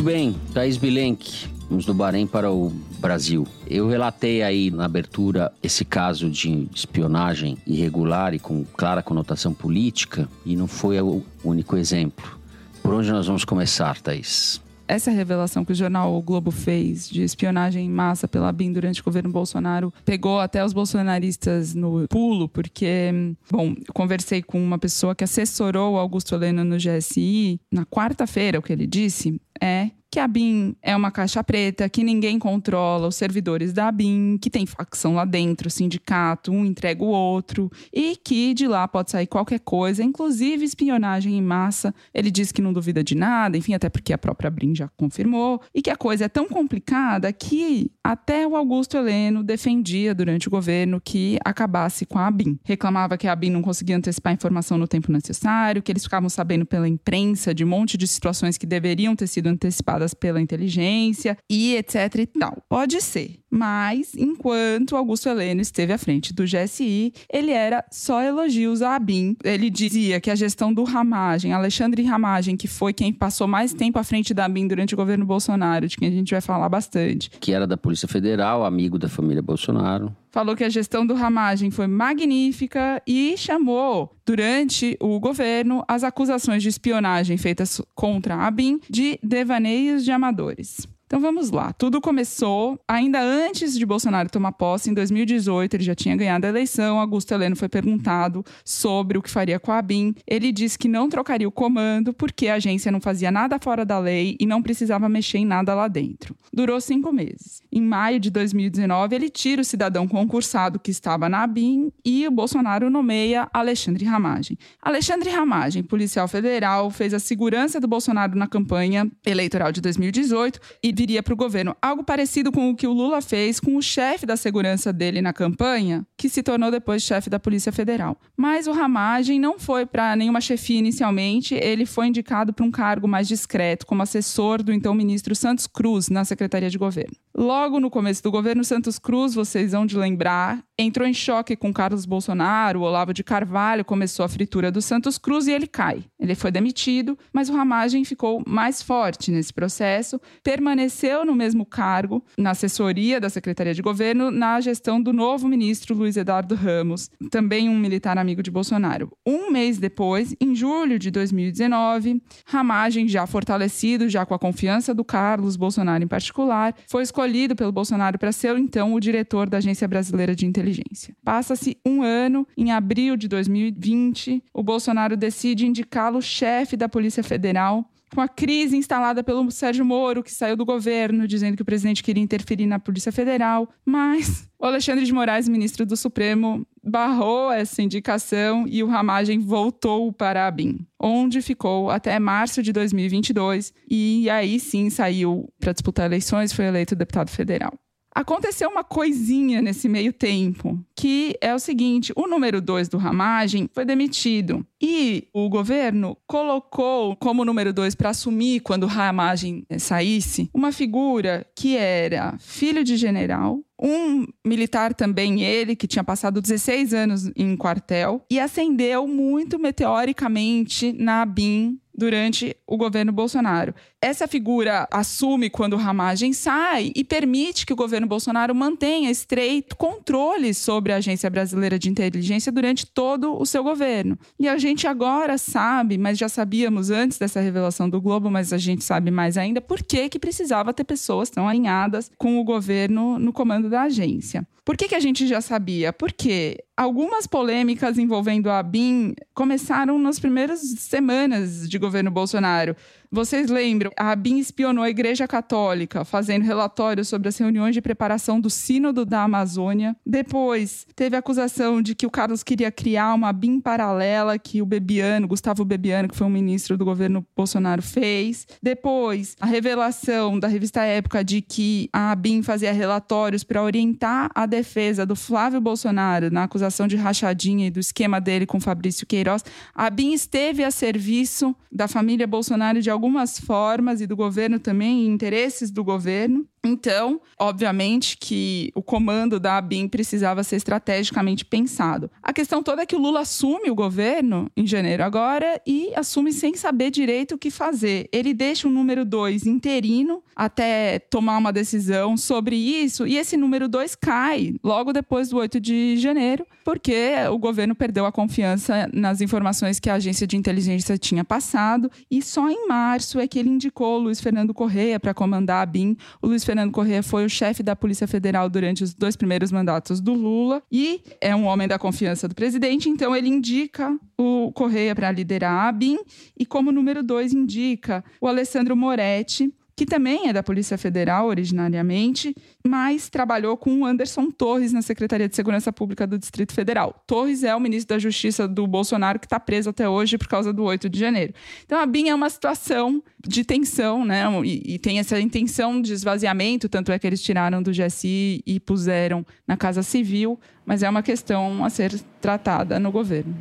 [0.04, 3.48] Muito bem, Thaís Bilenque, vamos do Bahrein para o Brasil.
[3.66, 10.28] Eu relatei aí na abertura esse caso de espionagem irregular e com clara conotação política,
[10.46, 12.38] e não foi o único exemplo.
[12.82, 14.62] Por onde nós vamos começar, Thaís?
[14.88, 19.02] essa revelação que o jornal o Globo fez de espionagem em massa pela BIM durante
[19.02, 24.78] o governo Bolsonaro pegou até os bolsonaristas no pulo, porque, bom, eu conversei com uma
[24.78, 27.60] pessoa que assessorou o Augusto Heleno no GSI.
[27.72, 32.04] Na quarta-feira, o que ele disse é que a BIM é uma caixa preta, que
[32.04, 37.08] ninguém controla os servidores da BIM, que tem facção lá dentro, sindicato, um entrega o
[37.08, 41.96] outro, e que de lá pode sair qualquer coisa, inclusive espionagem em massa.
[42.14, 45.60] Ele diz que não duvida de nada, enfim, até porque a própria BIM já confirmou,
[45.74, 50.52] e que a coisa é tão complicada que até o Augusto Heleno defendia durante o
[50.52, 52.60] governo que acabasse com a BIM.
[52.64, 56.30] Reclamava que a BIM não conseguia antecipar a informação no tempo necessário, que eles ficavam
[56.30, 61.38] sabendo pela imprensa de um monte de situações que deveriam ter sido antecipadas pela inteligência
[61.50, 62.64] e etc e tal.
[62.68, 63.43] Pode ser.
[63.56, 69.38] Mas, enquanto Augusto Heleno esteve à frente do GSI, ele era só elogios à ABIN.
[69.44, 74.00] Ele dizia que a gestão do Ramagem, Alexandre Ramagem, que foi quem passou mais tempo
[74.00, 77.30] à frente da ABIN durante o governo Bolsonaro, de quem a gente vai falar bastante.
[77.40, 81.70] Que era da Polícia Federal, amigo da família Bolsonaro falou que a gestão do Ramagem
[81.70, 88.80] foi magnífica e chamou, durante o governo, as acusações de espionagem feitas contra a ABIN
[88.90, 90.88] de devaneios de amadores.
[91.14, 91.72] Então vamos lá.
[91.72, 95.76] Tudo começou ainda antes de Bolsonaro tomar posse, em 2018.
[95.76, 97.00] Ele já tinha ganhado a eleição.
[97.00, 100.16] Augusto Heleno foi perguntado sobre o que faria com a ABIN.
[100.26, 104.00] Ele disse que não trocaria o comando porque a agência não fazia nada fora da
[104.00, 106.36] lei e não precisava mexer em nada lá dentro.
[106.52, 107.62] Durou cinco meses.
[107.72, 112.32] Em maio de 2019, ele tira o cidadão concursado que estava na ABIN e o
[112.32, 114.58] Bolsonaro nomeia Alexandre Ramagem.
[114.82, 120.92] Alexandre Ramagem, policial federal, fez a segurança do Bolsonaro na campanha eleitoral de 2018 e
[121.04, 121.76] viria para o governo.
[121.82, 125.34] Algo parecido com o que o Lula fez com o chefe da segurança dele na
[125.34, 128.16] campanha, que se tornou depois chefe da Polícia Federal.
[128.38, 133.06] Mas o Ramagem não foi para nenhuma chefia inicialmente, ele foi indicado para um cargo
[133.06, 137.18] mais discreto, como assessor do então ministro Santos Cruz na Secretaria de Governo.
[137.36, 141.74] Logo no começo do governo Santos Cruz, vocês vão de lembrar, entrou em choque com
[141.74, 146.06] Carlos Bolsonaro, o Olavo de Carvalho começou a fritura do Santos Cruz e ele cai.
[146.18, 150.93] Ele foi demitido, mas o Ramagem ficou mais forte nesse processo, permaneceu
[151.26, 156.16] no mesmo cargo, na assessoria da Secretaria de Governo, na gestão do novo ministro Luiz
[156.16, 159.12] Eduardo Ramos, também um militar amigo de Bolsonaro.
[159.26, 165.04] Um mês depois, em julho de 2019, Ramagem, já fortalecido, já com a confiança do
[165.04, 169.88] Carlos Bolsonaro em particular, foi escolhido pelo Bolsonaro para ser então o diretor da Agência
[169.88, 171.16] Brasileira de Inteligência.
[171.24, 177.86] Passa-se um ano, em abril de 2020, o Bolsonaro decide indicá-lo chefe da Polícia Federal
[178.14, 182.04] com a crise instalada pelo Sérgio Moro, que saiu do governo, dizendo que o presidente
[182.04, 183.68] queria interferir na Polícia Federal.
[183.86, 190.14] Mas o Alexandre de Moraes, ministro do Supremo, barrou essa indicação e o Ramagem voltou
[190.14, 196.06] para a BIM, onde ficou até março de 2022 e aí sim saiu para disputar
[196.06, 197.74] eleições foi eleito deputado federal.
[198.14, 203.70] Aconteceu uma coisinha nesse meio tempo, que é o seguinte: o número 2 do Ramagem
[203.74, 204.66] foi demitido.
[204.82, 211.46] E o governo colocou como número 2 para assumir quando o Ramagem saísse uma figura
[211.56, 217.58] que era filho de general, um militar também, ele, que tinha passado 16 anos em
[217.58, 223.74] quartel, e ascendeu muito meteoricamente na BIM durante o governo Bolsonaro.
[224.02, 230.54] Essa figura assume quando Ramagem sai e permite que o governo Bolsonaro mantenha estreito controle
[230.54, 234.18] sobre a Agência Brasileira de Inteligência durante todo o seu governo.
[234.40, 238.58] E a gente agora sabe, mas já sabíamos antes dessa revelação do Globo, mas a
[238.58, 243.20] gente sabe mais ainda por que, que precisava ter pessoas tão alinhadas com o governo
[243.20, 244.46] no comando da agência.
[244.66, 245.92] Por que, que a gente já sabia?
[245.92, 252.74] Porque algumas polêmicas envolvendo a BIM começaram nas primeiras semanas de governo Bolsonaro.
[253.14, 253.92] Vocês lembram?
[253.96, 259.06] A ABIN espionou a Igreja Católica, fazendo relatórios sobre as reuniões de preparação do Sínodo
[259.06, 259.96] da Amazônia.
[260.04, 264.66] Depois, teve a acusação de que o Carlos queria criar uma ABIN paralela que o
[264.66, 268.48] Bebiano, Gustavo Bebiano, que foi um ministro do governo Bolsonaro, fez.
[268.64, 274.48] Depois, a revelação da revista Época de que a ABIN fazia relatórios para orientar a
[274.48, 279.46] defesa do Flávio Bolsonaro na acusação de rachadinha e do esquema dele com Fabrício Queiroz.
[279.76, 285.06] A ABIN esteve a serviço da família Bolsonaro de algumas formas e do governo também,
[285.08, 286.48] interesses do governo.
[286.66, 292.10] Então, obviamente que o comando da ABIN precisava ser estrategicamente pensado.
[292.22, 296.32] A questão toda é que o Lula assume o governo em janeiro agora e assume
[296.32, 298.08] sem saber direito o que fazer.
[298.14, 303.68] Ele deixa o número dois interino até tomar uma decisão sobre isso, e esse número
[303.68, 309.22] dois cai logo depois do 8 de janeiro, porque o governo perdeu a confiança nas
[309.22, 313.50] informações que a agência de inteligência tinha passado, e só em março é que ele
[313.50, 315.96] indicou o Luiz Fernando Correia para comandar a ABIN.
[316.22, 320.00] O Luiz Fernando Corrêa foi o chefe da Polícia Federal durante os dois primeiros mandatos
[320.00, 324.94] do Lula e é um homem da confiança do presidente, então ele indica o Correia
[324.94, 325.98] para liderar a ABIN
[326.38, 332.36] e como número dois indica o Alessandro Moretti, que também é da Polícia Federal originariamente,
[332.66, 337.04] mas trabalhou com o Anderson Torres na Secretaria de Segurança Pública do Distrito Federal.
[337.08, 340.54] Torres é o ministro da Justiça do Bolsonaro que está preso até hoje por causa
[340.54, 341.34] do 8 de janeiro.
[341.66, 344.24] Então a BIM é uma situação de tensão, né?
[344.44, 348.60] E, e tem essa intenção de esvaziamento, tanto é que eles tiraram do GSI e
[348.60, 353.36] puseram na Casa Civil, mas é uma questão a ser tratada no governo.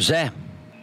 [0.00, 0.32] Zé.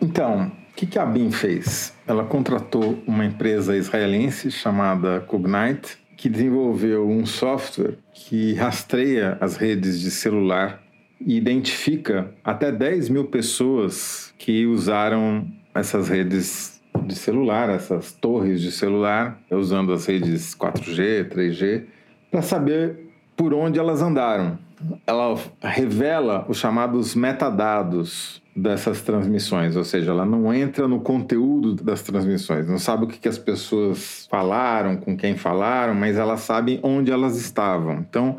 [0.02, 1.94] Então, o que, que a BIM fez?
[2.06, 10.02] Ela contratou uma empresa israelense chamada Cognite, que desenvolveu um software que rastreia as redes
[10.02, 10.84] de celular
[11.26, 18.70] e identifica até 10 mil pessoas que usaram essas redes de celular, essas torres de
[18.70, 21.86] celular, usando as redes 4G, 3G,
[22.30, 23.00] para saber
[23.38, 24.60] por onde elas andaram.
[25.06, 32.02] Ela revela os chamados metadados dessas transmissões, ou seja, ela não entra no conteúdo das
[32.02, 36.80] transmissões, não sabe o que, que as pessoas falaram, com quem falaram, mas ela sabe
[36.82, 38.06] onde elas estavam.
[38.10, 38.38] Então,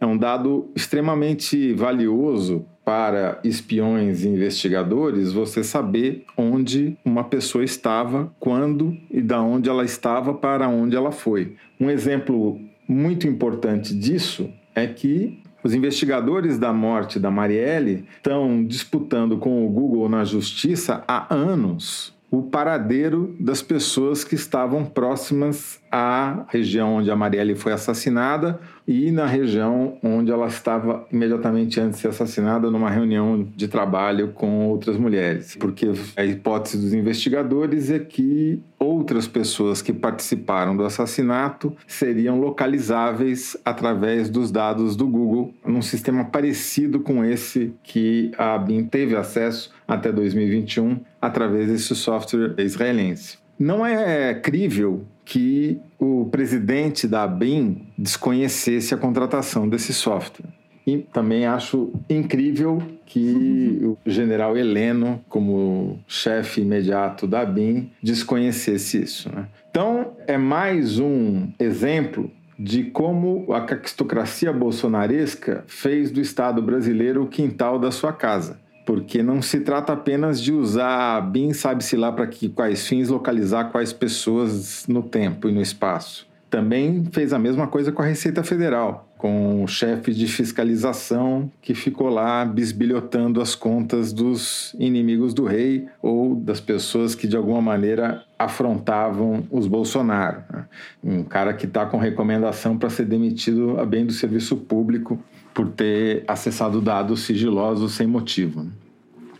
[0.00, 8.32] é um dado extremamente valioso para espiões e investigadores você saber onde uma pessoa estava,
[8.40, 11.56] quando e da onde ela estava para onde ela foi.
[11.78, 19.38] Um exemplo muito importante disso é que os investigadores da morte da Marielle estão disputando
[19.38, 26.44] com o Google na justiça há anos o paradeiro das pessoas que estavam próximas à
[26.48, 32.02] região onde a Marielle foi assassinada e na região onde ela estava imediatamente antes de
[32.02, 35.56] ser assassinada numa reunião de trabalho com outras mulheres.
[35.56, 43.56] Porque a hipótese dos investigadores é que outras pessoas que participaram do assassinato seriam localizáveis
[43.64, 49.70] através dos dados do Google, num sistema parecido com esse que a BIM teve acesso
[49.86, 53.38] até 2021 através desse software israelense.
[53.58, 60.48] Não é crível que o presidente da BIM desconhecesse a contratação desse software.
[60.86, 69.30] E também acho incrível que o general Heleno, como chefe imediato da BIM, desconhecesse isso.
[69.30, 69.46] Né?
[69.70, 77.28] Então, é mais um exemplo de como a caquistocracia bolsonaresca fez do Estado brasileiro o
[77.28, 82.26] quintal da sua casa porque não se trata apenas de usar BIM, sabe-se lá para
[82.54, 86.26] quais fins localizar quais pessoas no tempo e no espaço.
[86.48, 91.74] Também fez a mesma coisa com a Receita Federal, com o chefe de fiscalização que
[91.74, 97.60] ficou lá bisbilhotando as contas dos inimigos do rei ou das pessoas que de alguma
[97.60, 100.42] maneira afrontavam os Bolsonaro.
[100.50, 100.64] Né?
[101.04, 105.22] Um cara que está com recomendação para ser demitido a bem do serviço público
[105.58, 108.68] por ter acessado dados sigilosos sem motivo.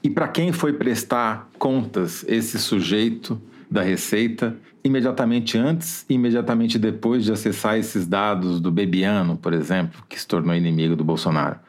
[0.03, 7.23] E para quem foi prestar contas esse sujeito da Receita, imediatamente antes e imediatamente depois
[7.23, 11.61] de acessar esses dados do Bebiano, por exemplo, que se tornou inimigo do Bolsonaro,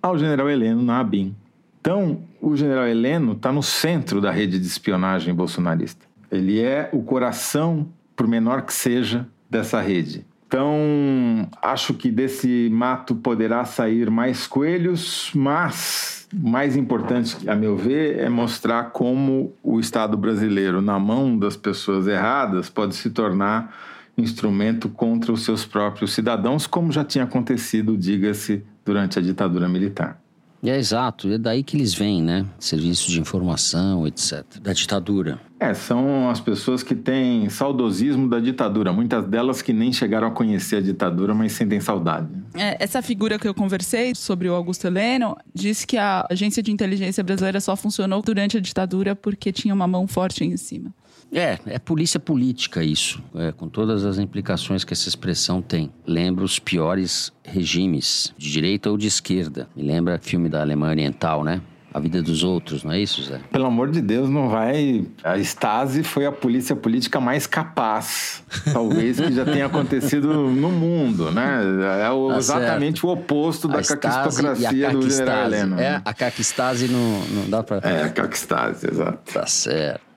[0.00, 1.36] ao general Heleno na ABIN.
[1.78, 6.06] Então, o general Heleno está no centro da rede de espionagem bolsonarista.
[6.32, 10.24] Ele é o coração, por menor que seja, dessa rede.
[10.46, 18.18] Então, acho que desse mato poderá sair mais coelhos, mas mais importante, a meu ver,
[18.18, 23.74] é mostrar como o Estado brasileiro, na mão das pessoas erradas, pode se tornar
[24.16, 30.23] instrumento contra os seus próprios cidadãos, como já tinha acontecido, diga-se, durante a ditadura militar.
[30.64, 32.46] É exato, é daí que eles vêm, né?
[32.58, 34.44] Serviços de informação, etc.
[34.62, 35.38] Da ditadura.
[35.60, 38.92] É, são as pessoas que têm saudosismo da ditadura.
[38.92, 42.28] Muitas delas que nem chegaram a conhecer a ditadura, mas sentem saudade.
[42.54, 46.72] É, essa figura que eu conversei sobre o Augusto Heleno disse que a agência de
[46.72, 50.92] inteligência brasileira só funcionou durante a ditadura porque tinha uma mão forte em cima.
[51.34, 55.90] É, é polícia política isso, é, com todas as implicações que essa expressão tem.
[56.06, 59.68] Lembra os piores regimes, de direita ou de esquerda.
[59.74, 61.60] Me lembra filme da Alemanha Oriental, né?
[61.92, 63.38] A vida dos outros, não é isso, Zé?
[63.52, 65.06] Pelo amor de Deus, não vai.
[65.22, 68.42] A Stasi foi a polícia política mais capaz,
[68.72, 71.60] talvez, que já tenha acontecido no mundo, né?
[72.02, 73.06] É o, Tá exatamente certo.
[73.06, 75.46] o oposto da caquistocracia do general.
[75.46, 75.78] Heleno.
[75.78, 77.78] É, a caquistase não, não dá pra...
[77.88, 79.32] É, a caquistase, exato.
[79.32, 80.13] Tá certo.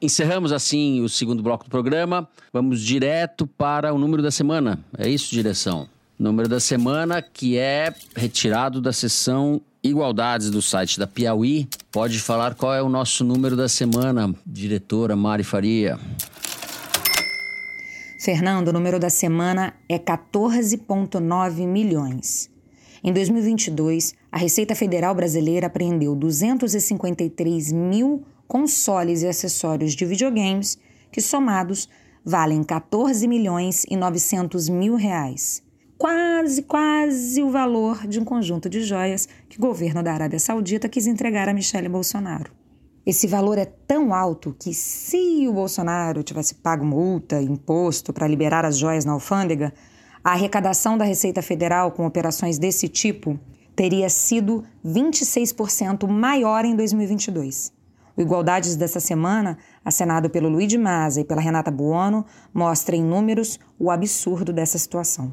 [0.00, 2.28] Encerramos assim o segundo bloco do programa.
[2.52, 4.78] Vamos direto para o número da semana.
[4.96, 5.88] É isso, direção?
[6.16, 11.68] Número da semana que é retirado da seção Igualdades do site da Piauí.
[11.90, 15.98] Pode falar qual é o nosso número da semana, diretora Mari Faria.
[18.20, 22.50] Fernando, o número da semana é 14,9 milhões.
[23.02, 30.78] Em 2022, a Receita Federal Brasileira apreendeu 253 mil consoles e acessórios de videogames
[31.12, 31.88] que, somados,
[32.24, 35.62] valem 14 milhões e 900 mil reais.
[35.98, 40.88] Quase, quase o valor de um conjunto de joias que o governo da Arábia Saudita
[40.88, 42.52] quis entregar a Michele Bolsonaro.
[43.04, 48.64] Esse valor é tão alto que, se o Bolsonaro tivesse pago multa, imposto para liberar
[48.64, 49.72] as joias na alfândega,
[50.22, 53.38] a arrecadação da Receita Federal com operações desse tipo
[53.74, 57.77] teria sido 26% maior em 2022.
[58.18, 63.02] O Igualdades dessa semana, assinado pelo Luiz de Maza e pela Renata Buono, mostra em
[63.04, 65.32] números o absurdo dessa situação.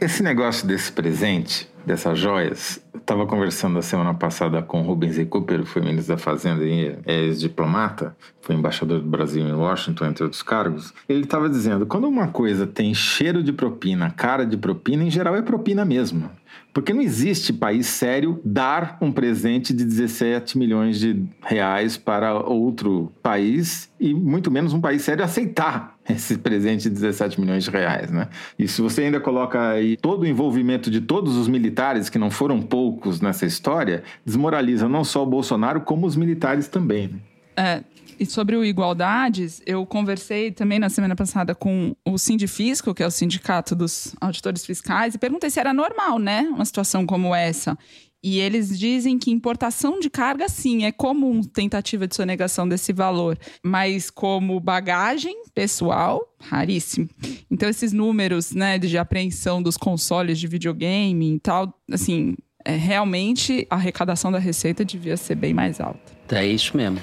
[0.00, 5.22] Esse negócio desse presente, dessas joias, eu estava conversando a semana passada com Rubens.
[5.28, 10.24] Cooper, foi ministro da Fazenda e é ex-diplomata, foi embaixador do Brasil em Washington, entre
[10.24, 10.94] outros cargos.
[11.06, 15.36] Ele estava dizendo, quando uma coisa tem cheiro de propina, cara de propina, em geral
[15.36, 16.30] é propina mesmo.
[16.76, 23.10] Porque não existe país sério dar um presente de 17 milhões de reais para outro
[23.22, 28.10] país e muito menos um país sério aceitar esse presente de 17 milhões de reais,
[28.10, 28.28] né?
[28.58, 32.30] E se você ainda coloca aí todo o envolvimento de todos os militares, que não
[32.30, 37.08] foram poucos nessa história, desmoraliza não só o Bolsonaro, como os militares também.
[37.08, 37.18] Né?
[37.56, 37.82] É,
[38.18, 43.06] e sobre o Igualdades, eu conversei também na semana passada com o Sindifisco, que é
[43.06, 46.42] o sindicato dos auditores fiscais, e perguntei se era normal, né?
[46.42, 47.76] Uma situação como essa.
[48.22, 53.38] E eles dizem que importação de carga, sim, é comum tentativa de sonegação desse valor,
[53.62, 57.08] mas como bagagem pessoal, raríssimo.
[57.50, 63.66] Então, esses números né, de apreensão dos consoles de videogame e tal, assim, é, realmente
[63.70, 66.00] a arrecadação da receita devia ser bem mais alta.
[66.30, 66.98] É isso mesmo.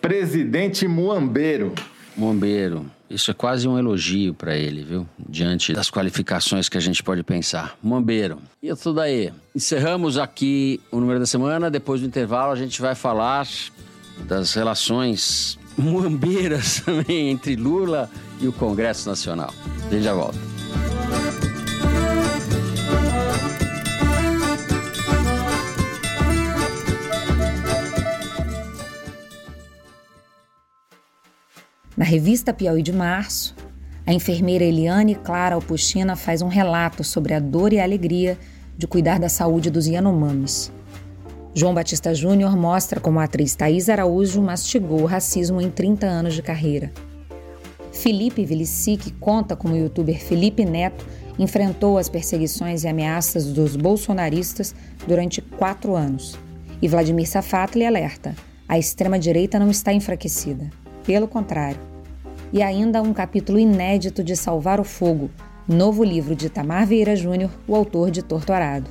[0.00, 1.74] Presidente Muambeiro.
[2.16, 2.86] Muambeiro.
[3.08, 5.06] Isso é quase um elogio para ele, viu?
[5.18, 7.76] Diante das qualificações que a gente pode pensar.
[7.82, 8.38] Muambeiro.
[8.62, 9.32] E isso daí.
[9.54, 11.70] Encerramos aqui o número da semana.
[11.70, 13.46] Depois do intervalo, a gente vai falar
[14.26, 19.54] das relações muambeiras também entre Lula e o Congresso Nacional.
[19.86, 20.38] A gente já volta.
[31.98, 33.56] Na revista Piauí de março,
[34.06, 38.38] a enfermeira Eliane Clara Alpuchina faz um relato sobre a dor e a alegria
[38.76, 40.70] de cuidar da saúde dos Yanomamis.
[41.52, 46.34] João Batista Júnior mostra como a atriz Thaís Araújo mastigou o racismo em 30 anos
[46.34, 46.92] de carreira.
[47.90, 51.04] Felipe Vilicic conta como o youtuber Felipe Neto
[51.36, 54.72] enfrentou as perseguições e ameaças dos bolsonaristas
[55.04, 56.38] durante quatro anos.
[56.80, 58.36] E Vladimir Safatli alerta:
[58.68, 60.70] a extrema-direita não está enfraquecida.
[61.08, 61.80] Pelo contrário.
[62.52, 65.30] E ainda um capítulo inédito de Salvar o Fogo,
[65.66, 68.90] novo livro de Tamar Vieira Júnior, o autor de Torturado.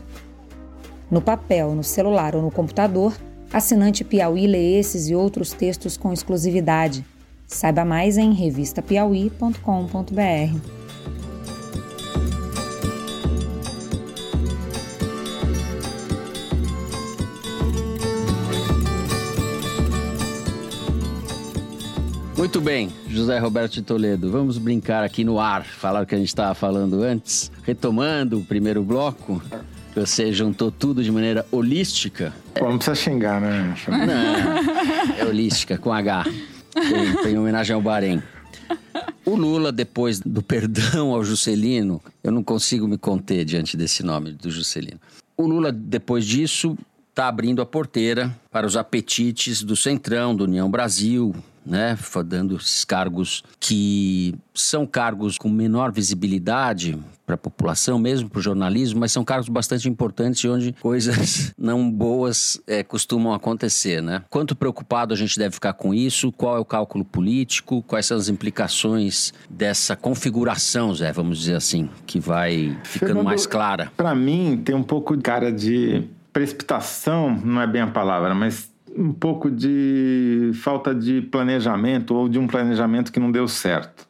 [1.12, 3.16] No papel, no celular ou no computador,
[3.54, 7.06] assinante Piauí lê esses e outros textos com exclusividade.
[7.46, 10.77] Saiba mais em revistapiauí.com.br.
[22.38, 24.30] Muito bem, José Roberto de Toledo.
[24.30, 27.52] Vamos brincar aqui no ar, falar o que a gente estava falando antes.
[27.64, 29.42] Retomando o primeiro bloco,
[29.96, 32.32] você juntou tudo de maneira holística.
[32.54, 33.76] Pô, não precisa xingar, né?
[33.88, 36.26] Não, é holística, com H.
[37.24, 38.22] Tem homenagem ao Bahrein.
[39.26, 44.32] O Lula, depois do perdão ao Juscelino, eu não consigo me conter diante desse nome
[44.32, 45.00] do Juscelino.
[45.36, 46.78] O Lula, depois disso,
[47.10, 51.36] está abrindo a porteira para os apetites do Centrão, do União Brasil,
[51.68, 58.40] né, dando esses cargos que são cargos com menor visibilidade para a população, mesmo para
[58.40, 64.24] o jornalismo, mas são cargos bastante importantes onde coisas não boas é, costumam acontecer, né?
[64.30, 66.32] Quanto preocupado a gente deve ficar com isso?
[66.32, 67.84] Qual é o cálculo político?
[67.84, 73.46] Quais são as implicações dessa configuração, Zé, vamos dizer assim, que vai ficando Fernando, mais
[73.46, 73.92] clara?
[73.98, 78.72] Para mim, tem um pouco de cara de precipitação, não é bem a palavra, mas
[78.98, 84.08] um pouco de falta de planejamento ou de um planejamento que não deu certo.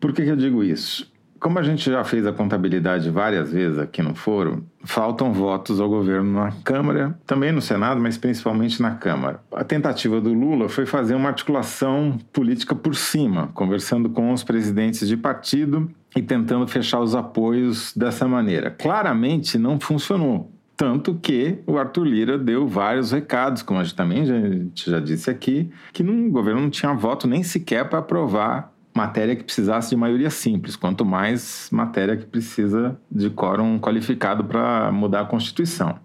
[0.00, 1.12] Por que, que eu digo isso?
[1.38, 5.90] Como a gente já fez a contabilidade várias vezes aqui no foro, faltam votos ao
[5.90, 9.40] governo na Câmara, também no Senado, mas principalmente na Câmara.
[9.52, 15.06] A tentativa do Lula foi fazer uma articulação política por cima, conversando com os presidentes
[15.06, 18.70] de partido e tentando fechar os apoios dessa maneira.
[18.70, 20.53] Claramente não funcionou.
[20.76, 24.90] Tanto que o Arthur Lira deu vários recados, como a gente também já, a gente
[24.90, 29.44] já disse aqui, que no governo não tinha voto nem sequer para aprovar matéria que
[29.44, 35.24] precisasse de maioria simples, quanto mais matéria que precisa de quórum qualificado para mudar a
[35.24, 35.98] Constituição.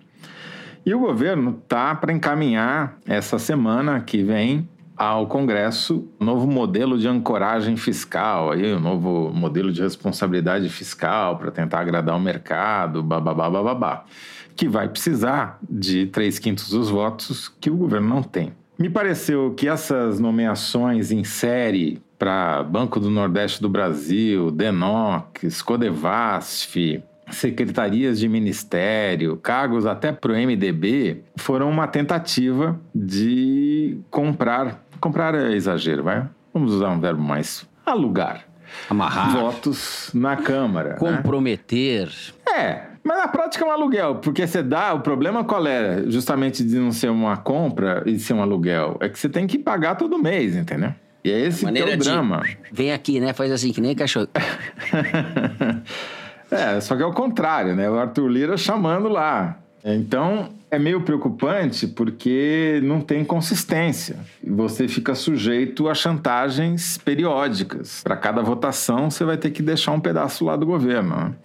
[0.85, 4.67] E o governo está para encaminhar essa semana que vem
[4.97, 11.51] ao Congresso novo modelo de ancoragem fiscal, aí, um novo modelo de responsabilidade fiscal para
[11.51, 14.03] tentar agradar o mercado, bababá, bababá
[14.59, 18.51] que vai precisar de três quintos dos votos que o governo não tem.
[18.77, 27.01] Me pareceu que essas nomeações em série para Banco do Nordeste do Brasil, DENOC, Scodevasf,
[27.31, 34.83] secretarias de ministério, cargos até para o MDB, foram uma tentativa de comprar.
[34.99, 36.27] Comprar é exagero, vai?
[36.53, 37.65] Vamos usar um verbo mais.
[37.85, 38.43] Alugar.
[38.89, 39.31] Amarrar.
[39.31, 40.89] Votos na Câmara.
[40.89, 40.95] Né?
[40.97, 42.09] Comprometer.
[42.45, 42.61] Né?
[42.61, 44.93] É, mas na prática é um aluguel, porque você dá.
[44.93, 46.03] O problema qual é?
[46.05, 48.97] Justamente de não ser uma compra e ser um aluguel.
[48.99, 50.93] É que você tem que pagar todo mês, entendeu?
[51.23, 52.45] E é esse que é o drama.
[52.71, 53.33] Vem aqui, né?
[53.33, 54.27] Faz assim, que nem cachorro.
[56.51, 57.89] é, só que é o contrário, né?
[57.89, 59.57] O Arthur Lira chamando lá.
[59.83, 64.17] Então, é meio preocupante porque não tem consistência.
[64.45, 68.03] Você fica sujeito a chantagens periódicas.
[68.03, 71.35] Para cada votação, você vai ter que deixar um pedaço lá do governo.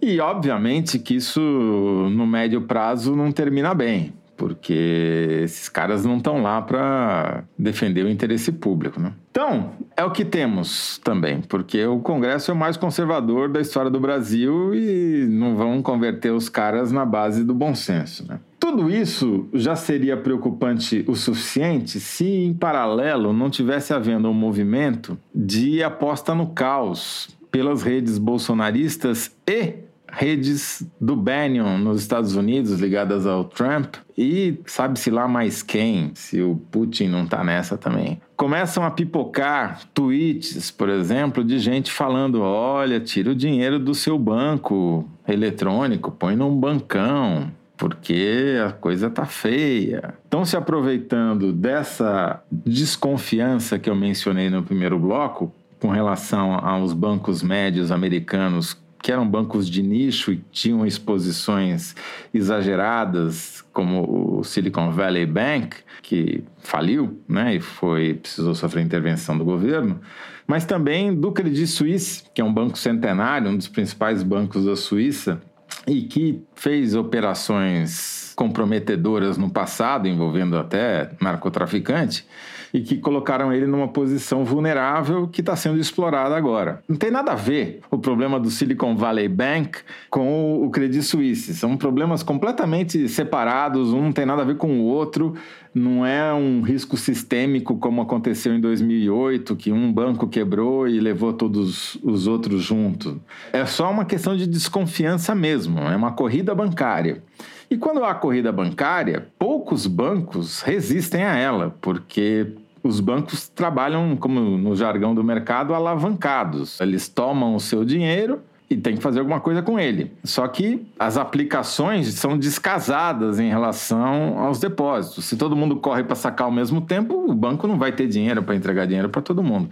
[0.00, 6.40] E, obviamente, que isso no médio prazo não termina bem, porque esses caras não estão
[6.40, 9.00] lá para defender o interesse público.
[9.00, 9.12] Né?
[9.30, 13.90] Então, é o que temos também, porque o Congresso é o mais conservador da história
[13.90, 18.24] do Brasil e não vão converter os caras na base do bom senso.
[18.28, 18.38] Né?
[18.60, 25.18] Tudo isso já seria preocupante o suficiente se, em paralelo, não tivesse havendo um movimento
[25.34, 29.77] de aposta no caos pelas redes bolsonaristas e
[30.18, 36.42] redes do Bannon nos Estados Unidos ligadas ao Trump e sabe-se lá mais quem, se
[36.42, 38.20] o Putin não está nessa também.
[38.36, 44.18] Começam a pipocar tweets, por exemplo, de gente falando: olha, tira o dinheiro do seu
[44.18, 50.14] banco eletrônico, põe num bancão, porque a coisa tá feia.
[50.24, 57.40] Estão se aproveitando dessa desconfiança que eu mencionei no primeiro bloco com relação aos bancos
[57.40, 61.94] médios americanos que eram bancos de nicho e tinham exposições
[62.32, 69.44] exageradas, como o Silicon Valley Bank, que faliu, né, e foi precisou sofrer intervenção do
[69.44, 70.00] governo,
[70.46, 74.74] mas também do Credit Suisse, que é um banco centenário, um dos principais bancos da
[74.74, 75.40] Suíça,
[75.86, 82.26] e que fez operações comprometedoras no passado, envolvendo até narcotraficante
[82.72, 86.82] e que colocaram ele numa posição vulnerável que está sendo explorada agora.
[86.88, 89.78] Não tem nada a ver o problema do Silicon Valley Bank
[90.10, 91.54] com o Credit Suisse.
[91.54, 95.34] São problemas completamente separados, um não tem nada a ver com o outro.
[95.74, 101.32] Não é um risco sistêmico como aconteceu em 2008, que um banco quebrou e levou
[101.32, 103.20] todos os outros junto.
[103.52, 107.22] É só uma questão de desconfiança mesmo, é uma corrida bancária.
[107.70, 114.40] E quando há corrida bancária, poucos bancos resistem a ela, porque os bancos trabalham, como
[114.40, 116.80] no jargão do mercado, alavancados.
[116.80, 118.40] Eles tomam o seu dinheiro
[118.70, 120.12] e tem que fazer alguma coisa com ele.
[120.24, 125.26] Só que as aplicações são descasadas em relação aos depósitos.
[125.26, 128.42] Se todo mundo corre para sacar ao mesmo tempo, o banco não vai ter dinheiro
[128.42, 129.68] para entregar dinheiro para todo mundo.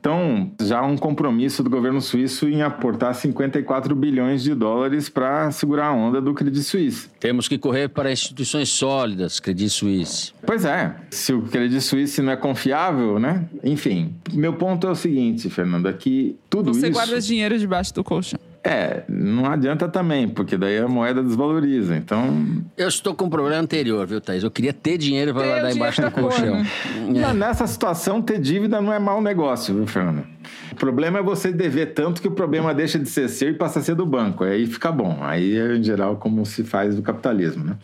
[0.00, 5.50] Então, já há um compromisso do governo suíço em aportar 54 bilhões de dólares para
[5.50, 7.08] segurar a onda do Credit Suisse.
[7.18, 10.32] Temos que correr para instituições sólidas, Credit Suisse.
[10.46, 13.46] Pois é, se o Credit Suisse não é confiável, né?
[13.64, 16.92] Enfim, meu ponto é o seguinte, Fernanda, que tudo Você isso...
[16.92, 18.38] guarda dinheiro debaixo do colchão.
[18.68, 21.96] É, não adianta também, porque daí a moeda desvaloriza.
[21.96, 22.62] Então.
[22.76, 24.44] Eu estou com um problema anterior, viu, Thaís?
[24.44, 26.62] Eu queria ter dinheiro para guardar embaixo do colchão.
[27.08, 30.24] Não, Nessa situação, ter dívida não é mau negócio, viu, Fernanda?
[30.70, 33.78] O problema é você dever tanto que o problema deixa de ser seu e passa
[33.78, 34.44] a ser do banco.
[34.44, 35.18] Aí fica bom.
[35.22, 37.76] Aí é, em geral, como se faz do capitalismo, né?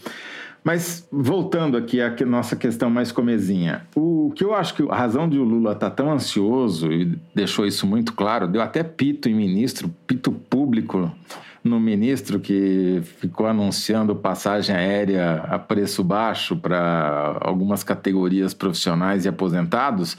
[0.64, 5.28] Mas voltando aqui à nossa questão mais comezinha, o que eu acho que a razão
[5.28, 9.34] de o Lula estar tão ansioso e deixou isso muito claro, deu até pito em
[9.34, 11.12] ministro, pito público
[11.62, 19.28] no ministro que ficou anunciando passagem aérea a preço baixo para algumas categorias profissionais e
[19.28, 20.16] aposentados.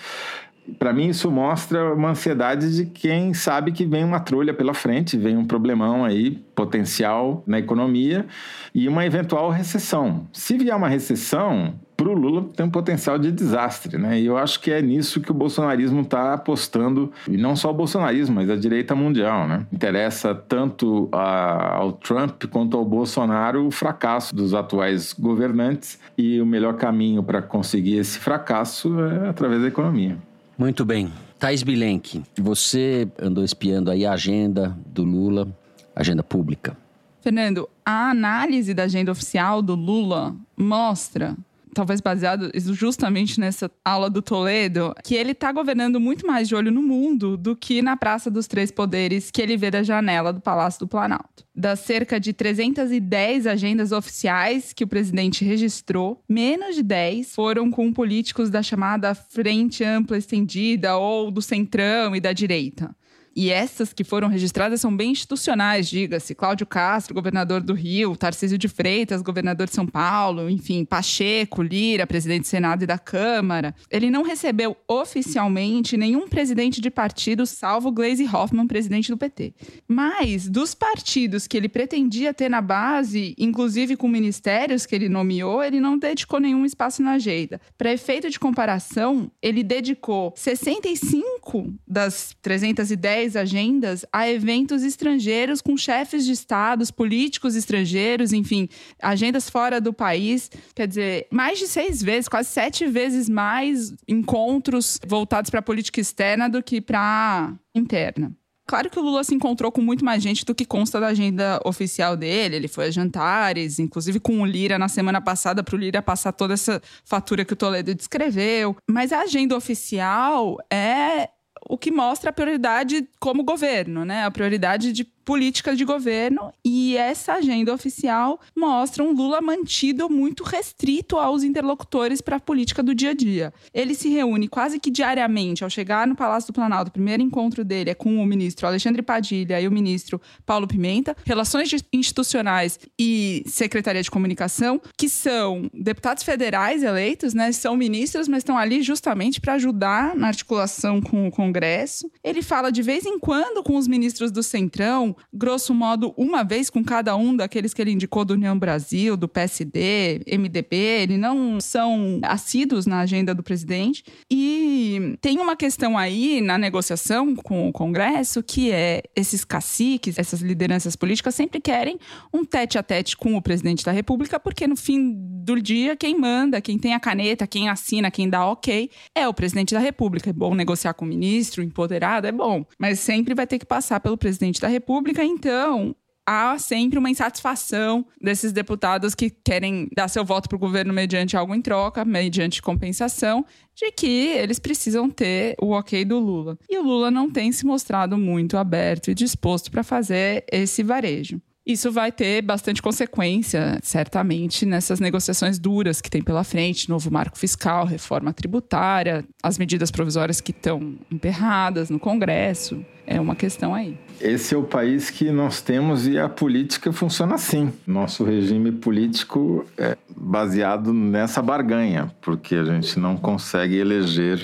[0.80, 5.18] Para mim, isso mostra uma ansiedade de quem sabe que vem uma trolha pela frente,
[5.18, 8.26] vem um problemão aí potencial na economia
[8.74, 10.28] e uma eventual recessão.
[10.34, 14.20] Se vier uma recessão, para o Lula tem um potencial de desastre, né?
[14.20, 17.74] E eu acho que é nisso que o bolsonarismo está apostando, e não só o
[17.74, 19.66] bolsonarismo, mas a direita mundial, né?
[19.72, 26.46] Interessa tanto a- ao Trump quanto ao Bolsonaro o fracasso dos atuais governantes e o
[26.46, 30.18] melhor caminho para conseguir esse fracasso é através da economia.
[30.58, 31.12] Muito bem.
[31.38, 35.48] Thais Bilenque, você andou espiando aí a agenda do Lula,
[35.94, 36.78] agenda pública.
[37.20, 41.36] Fernando, a análise da agenda oficial do Lula mostra,
[41.76, 46.72] talvez baseado justamente nessa aula do Toledo, que ele está governando muito mais de olho
[46.72, 50.40] no mundo do que na Praça dos Três Poderes que ele vê da janela do
[50.40, 51.46] Palácio do Planalto.
[51.54, 57.92] Das cerca de 310 agendas oficiais que o presidente registrou, menos de 10 foram com
[57.92, 62.96] políticos da chamada Frente Ampla Estendida ou do Centrão e da direita.
[63.36, 66.34] E essas que foram registradas são bem institucionais, diga-se.
[66.34, 72.08] Cláudio Castro, governador do Rio, Tarcísio de Freitas, governador de São Paulo, enfim, Pacheco, Lira,
[72.08, 73.76] presidente do Senado e da Câmara.
[73.92, 79.54] Ele não recebeu oficialmente nenhum presidente de partido, salvo Gleisi Hoffmann, presidente do PT.
[79.86, 85.62] Mas, dos partidos que ele pretendia ter na base, inclusive com ministérios que ele nomeou,
[85.62, 87.60] ele não dedicou nenhum espaço na agenda.
[87.78, 96.26] Para efeito de comparação, ele dedicou 65 das 310 agendas a eventos estrangeiros com chefes
[96.26, 98.68] de estados, políticos estrangeiros, enfim,
[99.02, 100.52] agendas fora do país.
[100.76, 106.02] Quer dizer, mais de seis vezes, quase sete vezes mais encontros voltados para a política
[106.02, 108.36] externa do que para interna.
[108.68, 111.62] Claro que o Lula se encontrou com muito mais gente do que consta da agenda
[111.64, 112.56] oficial dele.
[112.56, 116.32] Ele foi a jantares, inclusive com o Lira na semana passada, para o Lira passar
[116.32, 118.76] toda essa fatura que o Toledo descreveu.
[118.90, 121.30] Mas a agenda oficial é
[121.68, 124.24] o que mostra a prioridade como governo, né?
[124.24, 126.54] A prioridade de política de governo.
[126.64, 132.84] E essa agenda oficial mostra um Lula mantido muito restrito aos interlocutores para a política
[132.84, 133.54] do dia a dia.
[133.74, 136.90] Ele se reúne quase que diariamente ao chegar no Palácio do Planalto.
[136.90, 141.16] O primeiro encontro dele é com o ministro Alexandre Padilha e o ministro Paulo Pimenta.
[141.26, 147.52] Relações institucionais e Secretaria de Comunicação, que são deputados federais eleitos, né?
[147.52, 152.10] São ministros, mas estão ali justamente para ajudar na articulação com o Congresso.
[152.24, 156.70] Ele fala de vez em quando com os ministros do Centrão, grosso modo, uma vez
[156.70, 161.60] com cada um daqueles que ele indicou do União Brasil, do PSD, MDB, ele não
[161.60, 164.04] são assíduos na agenda do presidente.
[164.32, 170.42] E tem uma questão aí na negociação com o Congresso, que é esses caciques, essas
[170.42, 171.98] lideranças políticas sempre querem
[172.34, 176.18] um tete a tete com o presidente da República, porque no fim do dia, quem
[176.20, 180.30] manda, quem tem a caneta, quem assina, quem dá ok, é o presidente da República.
[180.30, 182.66] É bom negociar com o ministro, empoderado, é bom.
[182.80, 185.96] Mas sempre vai ter que passar pelo presidente da República, então
[186.26, 191.38] há sempre uma insatisfação desses deputados que querem dar seu voto para o governo mediante
[191.38, 193.46] algo em troca, mediante compensação,
[193.76, 196.58] de que eles precisam ter o ok do Lula.
[196.70, 201.40] E o Lula não tem se mostrado muito aberto e disposto para fazer esse varejo.
[201.66, 207.40] Isso vai ter bastante consequência, certamente, nessas negociações duras que tem pela frente, novo marco
[207.40, 212.86] fiscal, reforma tributária, as medidas provisórias que estão emperradas no Congresso.
[213.08, 213.98] É uma questão aí.
[214.22, 217.74] Esse é o país que nós temos e a política funciona assim.
[217.86, 224.40] Nosso regime político é baseado nessa barganha, porque a gente não consegue eleger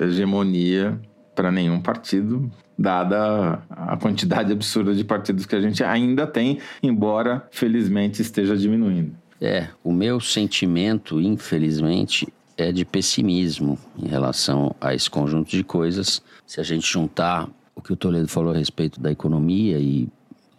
[0.00, 1.00] hegemonia
[1.34, 2.50] para nenhum partido,
[2.80, 9.12] dada a quantidade absurda de partidos que a gente ainda tem, embora felizmente esteja diminuindo.
[9.38, 12.26] É, o meu sentimento, infelizmente,
[12.56, 16.22] é de pessimismo em relação a esse conjunto de coisas.
[16.46, 20.08] Se a gente juntar o que o Toledo falou a respeito da economia e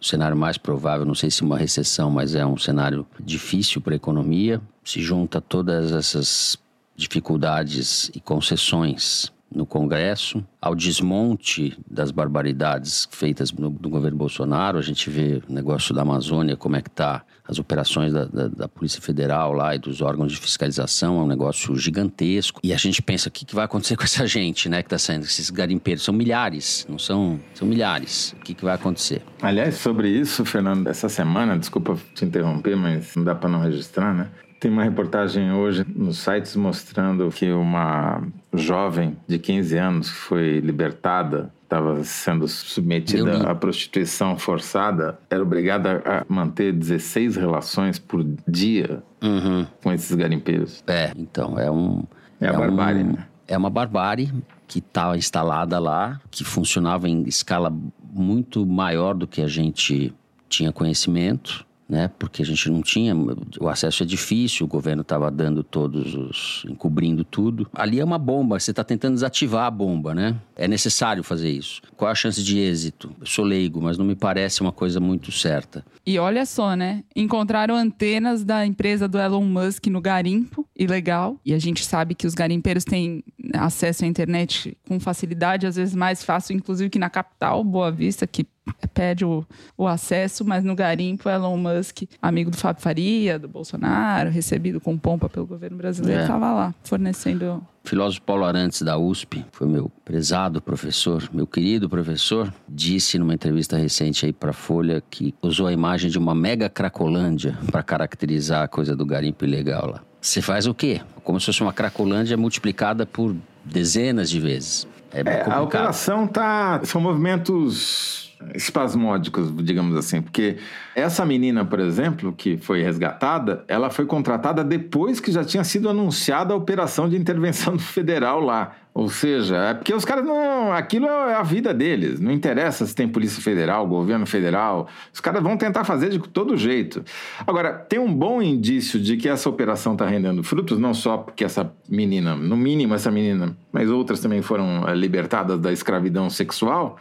[0.00, 3.94] o cenário mais provável, não sei se uma recessão, mas é um cenário difícil para
[3.94, 6.56] a economia, se junta todas essas
[6.96, 14.78] dificuldades e concessões no Congresso, ao desmonte das barbaridades feitas no, no governo Bolsonaro.
[14.78, 18.48] A gente vê o negócio da Amazônia, como é que está as operações da, da,
[18.48, 22.60] da, Polícia Federal lá e dos órgãos de fiscalização, é um negócio gigantesco.
[22.62, 24.98] E a gente pensa, o que, que vai acontecer com essa gente, né, que está
[24.98, 28.34] saindo, esses garimpeiros, são milhares, não são, são milhares.
[28.38, 29.22] O que, que vai acontecer?
[29.40, 34.14] Aliás, sobre isso, Fernando, essa semana, desculpa te interromper, mas não dá para não registrar,
[34.14, 34.30] né?
[34.60, 38.22] Tem uma reportagem hoje nos sites mostrando que uma
[38.52, 46.02] jovem de 15 anos que foi libertada estava sendo submetida à prostituição forçada, era obrigada
[46.04, 49.66] a manter 16 relações por dia uhum.
[49.82, 50.84] com esses garimpeiros.
[50.86, 52.04] É, então, é um...
[52.38, 53.26] É, a barbárie, um, né?
[53.48, 54.30] É uma barbárie
[54.68, 57.72] que estava instalada lá, que funcionava em escala
[58.12, 60.14] muito maior do que a gente
[60.50, 62.10] tinha conhecimento né?
[62.18, 63.14] Porque a gente não tinha,
[63.60, 67.68] o acesso é difícil, o governo estava dando todos os, encobrindo tudo.
[67.74, 70.34] Ali é uma bomba, você está tentando desativar a bomba, né?
[70.56, 71.82] É necessário fazer isso.
[71.94, 73.14] Qual a chance de êxito?
[73.20, 75.84] Eu sou leigo, mas não me parece uma coisa muito certa.
[76.06, 77.04] E olha só, né?
[77.14, 81.38] Encontraram antenas da empresa do Elon Musk no garimpo, ilegal.
[81.44, 83.22] E a gente sabe que os garimpeiros têm
[83.52, 88.26] acesso à internet com facilidade, às vezes mais fácil, inclusive que na capital, Boa Vista,
[88.26, 88.46] que
[88.94, 89.44] pede o,
[89.76, 94.96] o, acesso, mas no garimpo Elon Musk, amigo do Fábio Faria, do Bolsonaro, recebido com
[94.96, 96.52] pompa pelo governo brasileiro, estava é.
[96.52, 97.62] lá fornecendo.
[97.84, 103.34] O filósofo Paulo Arantes da USP, foi meu prezado professor, meu querido professor, disse numa
[103.34, 108.62] entrevista recente aí para Folha que usou a imagem de uma mega cracolândia para caracterizar
[108.62, 110.02] a coisa do garimpo ilegal lá.
[110.20, 111.00] Você faz o quê?
[111.24, 113.34] Como se fosse uma cracolândia multiplicada por
[113.64, 114.86] dezenas de vezes.
[115.12, 116.80] É, é a operação tá.
[116.84, 120.56] São movimentos espasmódicos, digamos assim, porque
[120.94, 125.88] essa menina, por exemplo, que foi resgatada, ela foi contratada depois que já tinha sido
[125.88, 128.76] anunciada a operação de intervenção federal lá.
[128.94, 130.70] Ou seja, é porque os caras não.
[130.70, 132.20] Aquilo é a vida deles.
[132.20, 134.86] Não interessa se tem Polícia Federal, governo federal.
[135.12, 137.02] Os caras vão tentar fazer de todo jeito.
[137.46, 141.42] Agora, tem um bom indício de que essa operação está rendendo frutos, não só porque
[141.42, 146.98] essa menina, no mínimo essa menina, mas outras também foram eh, libertadas da escravidão sexual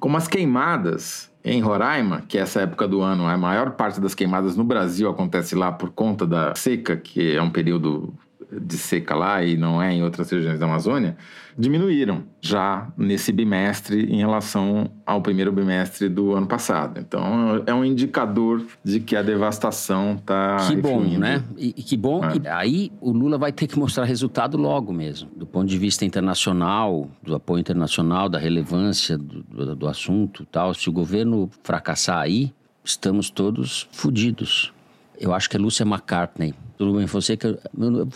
[0.00, 4.56] como as queimadas em Roraima, que essa época do ano, a maior parte das queimadas
[4.56, 8.14] no Brasil acontece lá por conta da seca, que é um período
[8.60, 11.16] de seca lá e não é em outras regiões da Amazônia,
[11.56, 17.00] diminuíram já nesse bimestre em relação ao primeiro bimestre do ano passado.
[17.00, 20.56] Então é um indicador de que a devastação está.
[20.68, 21.42] Que bom, né?
[21.56, 22.24] E, e que bom.
[22.24, 22.36] É.
[22.36, 26.04] E aí o Lula vai ter que mostrar resultado logo mesmo, do ponto de vista
[26.04, 30.74] internacional, do apoio internacional, da relevância do, do, do assunto, tal.
[30.74, 32.52] Se o governo fracassar aí,
[32.84, 34.73] estamos todos fodidos.
[35.18, 37.56] Eu acho que é Lúcia McCartney tudo bem, você que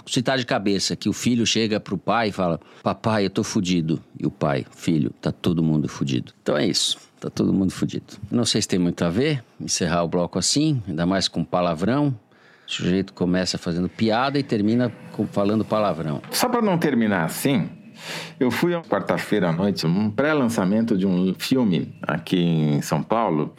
[0.06, 4.02] citar de cabeça que o filho chega pro pai e fala: "Papai, eu tô fudido".
[4.18, 6.32] E o pai: "Filho, tá todo mundo fudido".
[6.42, 6.98] Então é isso.
[7.20, 8.14] Tá todo mundo fudido.
[8.30, 12.14] Não sei se tem muito a ver encerrar o bloco assim, ainda mais com palavrão.
[12.66, 14.92] O sujeito começa fazendo piada e termina
[15.32, 16.20] falando palavrão.
[16.30, 17.68] Só para não terminar assim,
[18.38, 23.54] eu fui quarta-feira à noite, um pré-lançamento de um filme aqui em São Paulo,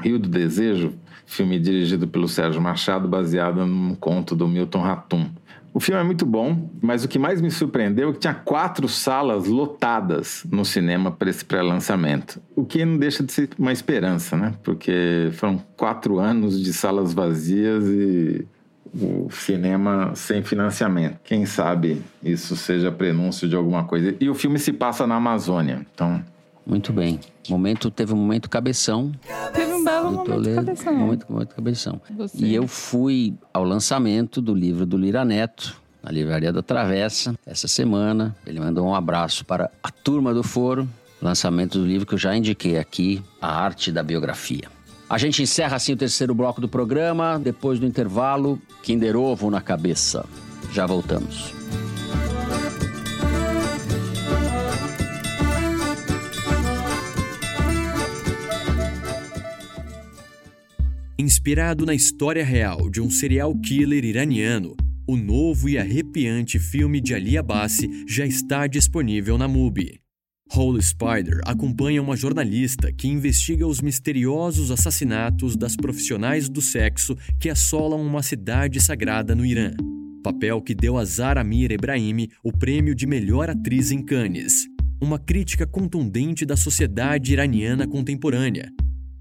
[0.00, 0.94] Rio do Desejo,
[1.26, 5.30] filme dirigido pelo Sérgio Machado, baseado num conto do Milton Ratum.
[5.72, 8.88] O filme é muito bom, mas o que mais me surpreendeu é que tinha quatro
[8.88, 12.40] salas lotadas no cinema para esse pré-lançamento.
[12.54, 14.54] O que não deixa de ser uma esperança, né?
[14.62, 18.46] Porque foram quatro anos de salas vazias e
[18.94, 21.18] o cinema sem financiamento.
[21.24, 24.14] Quem sabe isso seja prenúncio de alguma coisa.
[24.20, 26.22] E o filme se passa na Amazônia, então
[26.66, 27.20] muito bem.
[27.48, 29.12] Momento, teve um momento cabeção.
[29.52, 30.94] Teve um belo momento Toledo, cabeção.
[30.94, 32.00] Momento, momento cabeção.
[32.16, 32.44] Você.
[32.44, 37.68] E eu fui ao lançamento do livro do Lira Neto, na Livraria da Travessa, essa
[37.68, 38.34] semana.
[38.46, 40.88] Ele mandou um abraço para a turma do Foro.
[41.20, 44.68] Lançamento do livro que eu já indiquei aqui, A Arte da Biografia.
[45.08, 47.38] A gente encerra assim o terceiro bloco do programa.
[47.38, 50.24] Depois do intervalo, Kinder Ovo na cabeça.
[50.72, 51.54] Já voltamos.
[61.24, 64.76] Inspirado na história real de um serial killer iraniano,
[65.08, 70.02] o novo e arrepiante filme de Ali Abbasi já está disponível na MUBI.
[70.54, 77.48] Holy Spider acompanha uma jornalista que investiga os misteriosos assassinatos das profissionais do sexo que
[77.48, 79.70] assolam uma cidade sagrada no Irã.
[80.22, 84.66] Papel que deu a Zara Mir Ebrahimi o prêmio de melhor atriz em Cannes.
[85.00, 88.70] Uma crítica contundente da sociedade iraniana contemporânea.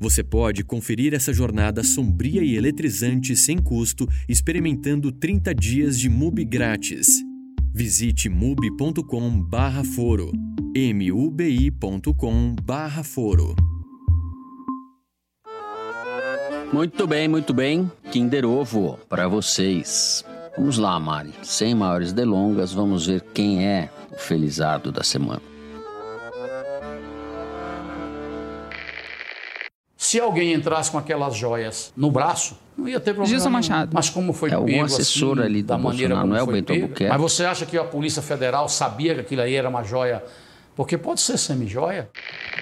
[0.03, 6.43] Você pode conferir essa jornada sombria e eletrizante sem custo, experimentando 30 dias de MUBI
[6.43, 7.07] grátis.
[7.73, 10.33] Visite mubi.com/foro
[10.93, 12.55] mubi.com
[13.01, 13.55] foro.
[16.73, 17.89] Muito bem, muito bem.
[18.11, 20.25] Kinder Ovo para vocês.
[20.57, 21.31] Vamos lá, Mari.
[21.43, 25.52] Sem maiores delongas, vamos ver quem é o felizardo da semana.
[30.13, 33.25] Se alguém entrasse com aquelas joias no braço, não ia ter problema.
[33.29, 33.49] Gilson.
[33.49, 33.89] Machado.
[33.95, 36.39] Mas como foi É algum pego assessor assim, ali do da maneira Bolsonaro, como não
[36.39, 36.71] é o foi Bento?
[36.71, 37.11] Albuquerque?
[37.11, 40.23] Mas você acha que a Polícia Federal sabia que aquilo aí era uma joia?
[40.75, 42.11] Porque pode ser semi-joia.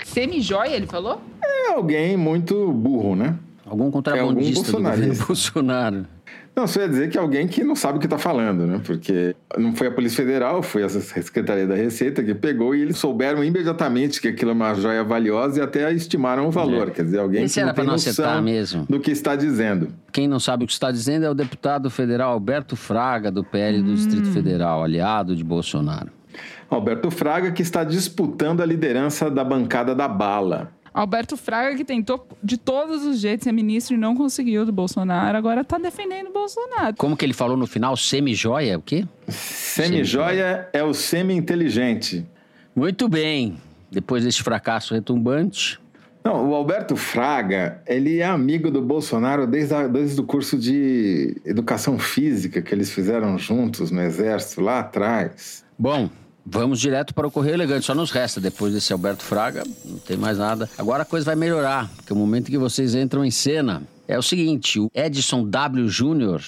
[0.06, 1.20] Semi-joia, ele falou?
[1.44, 3.36] É alguém muito burro, né?
[3.66, 5.16] Algum É contrabandista do governo.
[5.28, 6.08] Bolsonaro.
[6.56, 8.82] Não, só ia dizer que alguém que não sabe o que está falando, né?
[8.86, 12.98] Porque não foi a Polícia Federal, foi a Secretaria da Receita que pegou e eles
[12.98, 16.90] souberam imediatamente que aquilo é uma joia valiosa e até estimaram o valor.
[16.90, 16.92] É.
[16.92, 18.86] Quer dizer, alguém Esse que não tem não noção mesmo.
[18.90, 19.88] do que está dizendo.
[20.12, 23.82] Quem não sabe o que está dizendo é o deputado federal Alberto Fraga, do PL
[23.82, 26.12] do Distrito Federal, aliado de Bolsonaro.
[26.70, 30.72] Alberto Fraga que está disputando a liderança da bancada da bala.
[30.94, 35.38] Alberto Fraga, que tentou de todos os jeitos ser ministro e não conseguiu do Bolsonaro,
[35.38, 36.96] agora tá defendendo o Bolsonaro.
[36.98, 37.96] Como que ele falou no final?
[37.96, 38.78] Semi-joia?
[38.78, 39.06] O quê?
[39.30, 42.26] Semi-joia é o semi-inteligente.
[42.76, 43.56] Muito bem.
[43.90, 45.80] Depois desse fracasso retumbante,
[46.24, 51.36] Não, o Alberto Fraga, ele é amigo do Bolsonaro desde, a- desde o curso de
[51.44, 55.64] educação física que eles fizeram juntos no Exército lá atrás.
[55.80, 56.10] Bom,
[56.46, 57.86] vamos direto para o Correio Elegante.
[57.86, 60.70] Só nos resta, depois desse Alberto Fraga, não tem mais nada.
[60.78, 64.22] Agora a coisa vai melhorar, porque o momento que vocês entram em cena é o
[64.22, 65.88] seguinte: o Edson W.
[65.88, 66.42] Júnior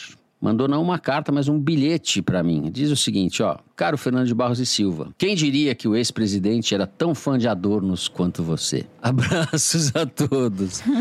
[0.44, 2.70] mandou não uma carta, mas um bilhete para mim.
[2.70, 6.76] Diz o seguinte: ó, caro Fernando de Barros e Silva, quem diria que o ex-presidente
[6.76, 8.86] era tão fã de Adornos quanto você?
[9.02, 10.84] Abraços a todos.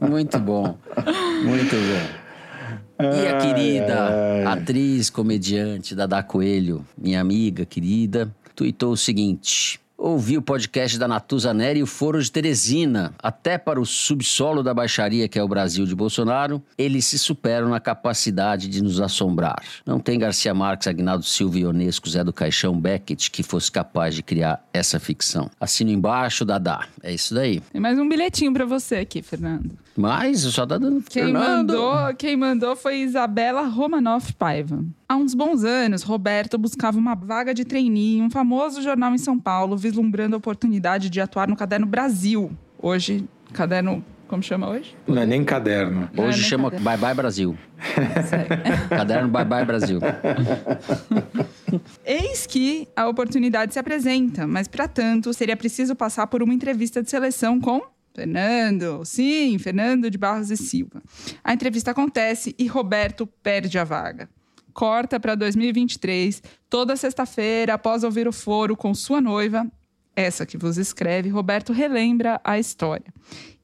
[0.00, 0.78] Muito bom,
[1.44, 2.25] muito bom.
[2.98, 9.78] E a querida atriz, comediante Dada Coelho, minha amiga querida, tuitou o seguinte.
[9.98, 13.14] Ouvi o podcast da Natuza Neri e o Foro de Teresina.
[13.18, 17.70] Até para o subsolo da baixaria que é o Brasil de Bolsonaro, eles se superam
[17.70, 19.56] na capacidade de nos assombrar.
[19.86, 24.22] Não tem Garcia Marques, Agnaldo Silva, Ionesco, Zé do Caixão, Beckett que fosse capaz de
[24.22, 25.50] criar essa ficção.
[25.58, 26.86] Assino embaixo, Dadá.
[27.02, 27.60] É isso daí.
[27.72, 29.70] Tem mais um bilhetinho pra você aqui, Fernando.
[29.96, 31.72] Mas só tá dando Quem Fernando.
[31.72, 34.84] mandou, quem mandou foi Isabela Romanoff Paiva.
[35.08, 39.18] Há uns bons anos, Roberto buscava uma vaga de trainee em um famoso jornal em
[39.18, 42.50] São Paulo, vislumbrando a oportunidade de atuar no Caderno Brasil.
[42.78, 44.04] Hoje, Caderno...
[44.26, 44.96] Como chama hoje?
[45.06, 46.10] Não é nem caderno.
[46.12, 46.84] Não é Hoje nem chama caderno.
[46.84, 47.56] Bye Bye Brasil.
[48.90, 50.00] Caderno Bye Bye Brasil.
[52.04, 57.00] Eis que a oportunidade se apresenta, mas para tanto seria preciso passar por uma entrevista
[57.00, 57.80] de seleção com
[58.12, 59.04] Fernando.
[59.04, 61.00] Sim, Fernando de Barros e Silva.
[61.44, 64.28] A entrevista acontece e Roberto perde a vaga.
[64.76, 69.66] Corta para 2023, toda sexta-feira, após ouvir o foro com sua noiva,
[70.14, 73.06] essa que vos escreve, Roberto relembra a história.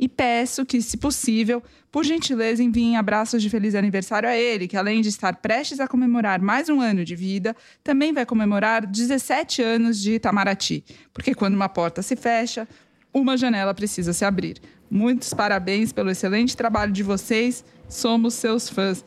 [0.00, 4.74] E peço que, se possível, por gentileza, enviem abraços de feliz aniversário a ele, que
[4.74, 7.54] além de estar prestes a comemorar mais um ano de vida,
[7.84, 10.82] também vai comemorar 17 anos de Itamaraty.
[11.12, 12.66] Porque quando uma porta se fecha,
[13.12, 14.56] uma janela precisa se abrir.
[14.90, 19.04] Muitos parabéns pelo excelente trabalho de vocês, somos seus fãs.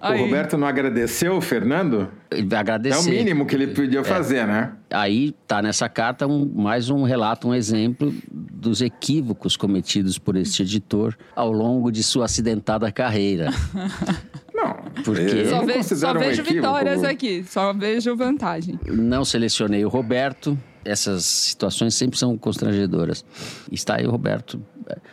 [0.00, 2.08] O Roberto não agradeceu o Fernando?
[2.56, 3.08] Agradecer.
[3.08, 4.72] É o mínimo que ele podia fazer, né?
[4.90, 10.62] Aí tá nessa carta um- mais um relato, um exemplo dos equívocos cometidos por este
[10.62, 13.48] editor ao longo de sua acidentada carreira.
[14.54, 14.74] Não,
[15.04, 18.78] porque Só, ve- só um vejo vitórias aqui, só vejo vantagem.
[18.86, 20.58] não selecionei o Roberto.
[20.86, 23.24] Essas situações sempre são constrangedoras.
[23.70, 24.60] Está aí o Roberto.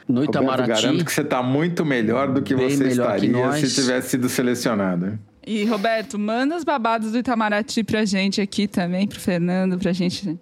[0.08, 0.70] No Roberto, Itamaraty.
[0.70, 3.60] garanto que você está muito melhor do que você que estaria nós.
[3.60, 5.18] se tivesse sido selecionado.
[5.46, 10.40] E, Roberto, manda os babados do Itamaraty pra gente aqui também, pro Fernando, pra gente.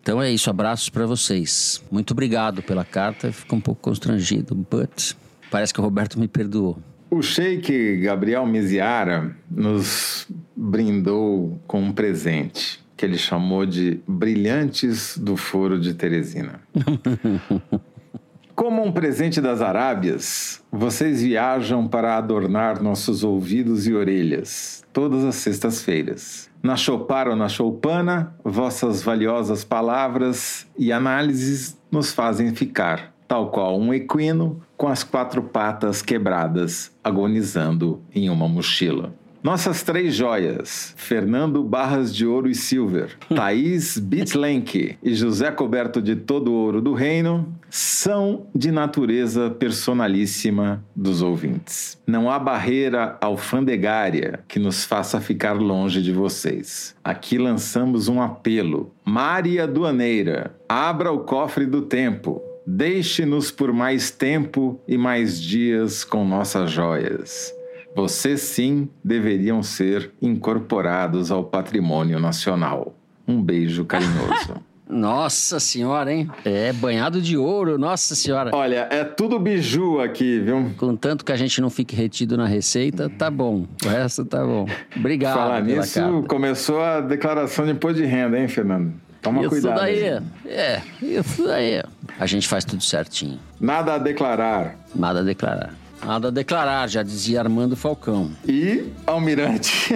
[0.00, 1.82] Então é isso, abraços para vocês.
[1.90, 3.32] Muito obrigado pela carta.
[3.32, 5.14] Fico um pouco constrangido, but
[5.50, 6.78] parece que o Roberto me perdoou.
[7.10, 15.36] O sheik Gabriel Miziara nos brindou com um presente que ele chamou de Brilhantes do
[15.36, 16.58] Foro de Teresina.
[18.56, 25.34] Como um presente das Arábias, vocês viajam para adornar nossos ouvidos e orelhas todas as
[25.34, 26.48] sextas-feiras.
[26.62, 33.78] Na Chopar ou na Choupana, vossas valiosas palavras e análises nos fazem ficar, tal qual
[33.78, 39.12] um equino com as quatro patas quebradas, agonizando em uma mochila.
[39.44, 46.16] Nossas três joias, Fernando Barras de Ouro e Silver, Thaís Bitlenck e José Coberto de
[46.16, 52.00] Todo Ouro do Reino, são de natureza personalíssima dos ouvintes.
[52.06, 56.96] Não há barreira alfandegária que nos faça ficar longe de vocês.
[57.04, 58.94] Aqui lançamos um apelo.
[59.04, 62.40] Maria Aduaneira, abra o cofre do tempo.
[62.66, 67.53] Deixe-nos por mais tempo e mais dias com nossas joias.
[67.94, 72.94] Vocês sim deveriam ser incorporados ao patrimônio nacional.
[73.26, 74.62] Um beijo carinhoso.
[74.86, 76.30] Nossa senhora, hein?
[76.44, 78.50] É banhado de ouro, nossa senhora.
[78.54, 80.70] Olha, é tudo biju aqui, viu?
[80.76, 83.66] Contanto que a gente não fique retido na receita, tá bom.
[83.82, 84.66] O resto tá bom.
[84.94, 85.34] Obrigado.
[85.34, 86.28] Falar nisso, carta.
[86.28, 88.92] começou a declaração de imposto de renda, hein, Fernando?
[89.22, 89.78] Toma isso cuidado.
[89.78, 90.22] Daí, aí.
[90.46, 91.82] é, isso daí.
[92.20, 93.40] A gente faz tudo certinho.
[93.58, 94.76] Nada a declarar.
[94.94, 95.72] Nada a declarar.
[96.04, 98.30] Nada a declarar, já dizia Armando Falcão.
[98.46, 99.94] E Almirante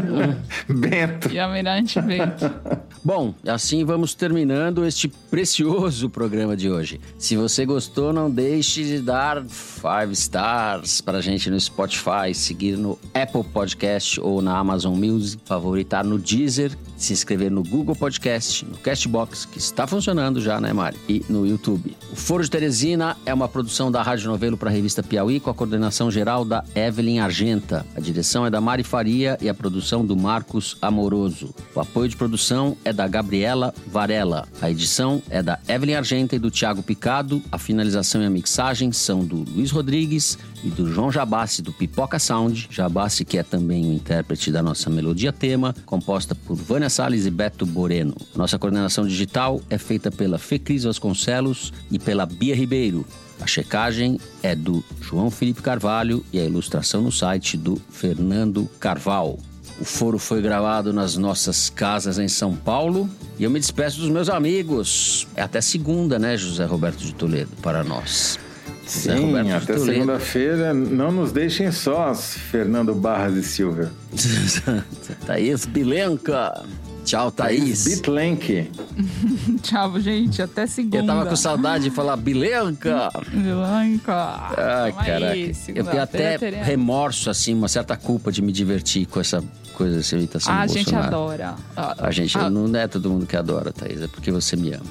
[0.66, 1.30] Bento.
[1.30, 2.50] E Almirante Bento.
[3.04, 7.00] Bom, assim vamos terminando este precioso programa de hoje.
[7.18, 12.76] Se você gostou, não deixe de dar five stars para a gente no Spotify, seguir
[12.76, 18.64] no Apple Podcast ou na Amazon Music, favoritar no Deezer, se inscrever no Google Podcast,
[18.64, 20.96] no Castbox, que está funcionando já, né, Mari?
[21.08, 21.96] E no YouTube.
[22.12, 25.50] O Foro de Teresina é uma produção da Rádio Novelo para a revista Piauí, com
[25.50, 27.84] a coordenação geral da Evelyn Argenta.
[27.94, 31.54] A direção é da Mari Faria e a produção do Marcos Amoroso.
[31.74, 34.48] O apoio de produção é da Gabriela Varela.
[34.60, 37.42] A edição é da Evelyn Argenta e do Tiago Picado.
[37.52, 42.18] A finalização e a mixagem são do Luiz Rodrigues e do João Jabassi, do Pipoca
[42.18, 42.68] Sound.
[42.70, 47.30] Jabassi, que é também o intérprete da nossa melodia tema, composta por Vânia Salles e
[47.30, 48.14] Beto Boreno.
[48.34, 53.04] Nossa coordenação digital é feita pela Fecris Vasconcelos e pela Bia Ribeiro.
[53.40, 59.38] A checagem é do João Felipe Carvalho e a ilustração no site do Fernando Carvalho.
[59.78, 63.08] O foro foi gravado nas nossas casas em São Paulo
[63.38, 65.28] e eu me despeço dos meus amigos.
[65.36, 68.38] É até segunda, né, José Roberto de Toledo, para nós.
[68.86, 69.84] Sim, Roberto até Toledo.
[69.92, 70.72] segunda-feira.
[70.72, 73.90] Não nos deixem sós, Fernando Barras e Silva.
[75.26, 76.62] Thaís Bilenca.
[77.04, 77.84] Tchau, Thaís.
[77.84, 78.68] Bitlenck.
[79.62, 80.42] Tchau, gente.
[80.42, 80.96] Até segunda.
[80.98, 83.10] Eu tava com saudade de falar Bilenca.
[83.30, 84.12] Bilanca.
[84.56, 85.36] Ai, Tamo aí, caraca.
[85.74, 86.66] Eu tenho até teremos.
[86.66, 90.62] remorso, assim, uma certa culpa de me divertir com essa coisa, essa imitação Ah, do
[90.64, 91.06] a gente Bolsonaro.
[91.16, 91.54] adora.
[91.98, 92.50] A gente Ah.
[92.50, 94.84] não é todo mundo que adora, Thaís, é porque você me ama.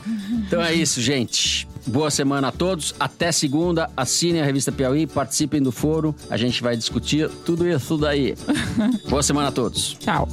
[0.48, 1.68] Então é isso, gente.
[1.88, 2.94] Boa semana a todos.
[3.00, 3.90] Até segunda.
[3.96, 6.16] Assinem a revista Piauí, participem do foro.
[6.30, 8.36] A gente vai discutir tudo isso daí.
[9.10, 9.96] Boa semana a todos.
[10.00, 10.28] Tchau.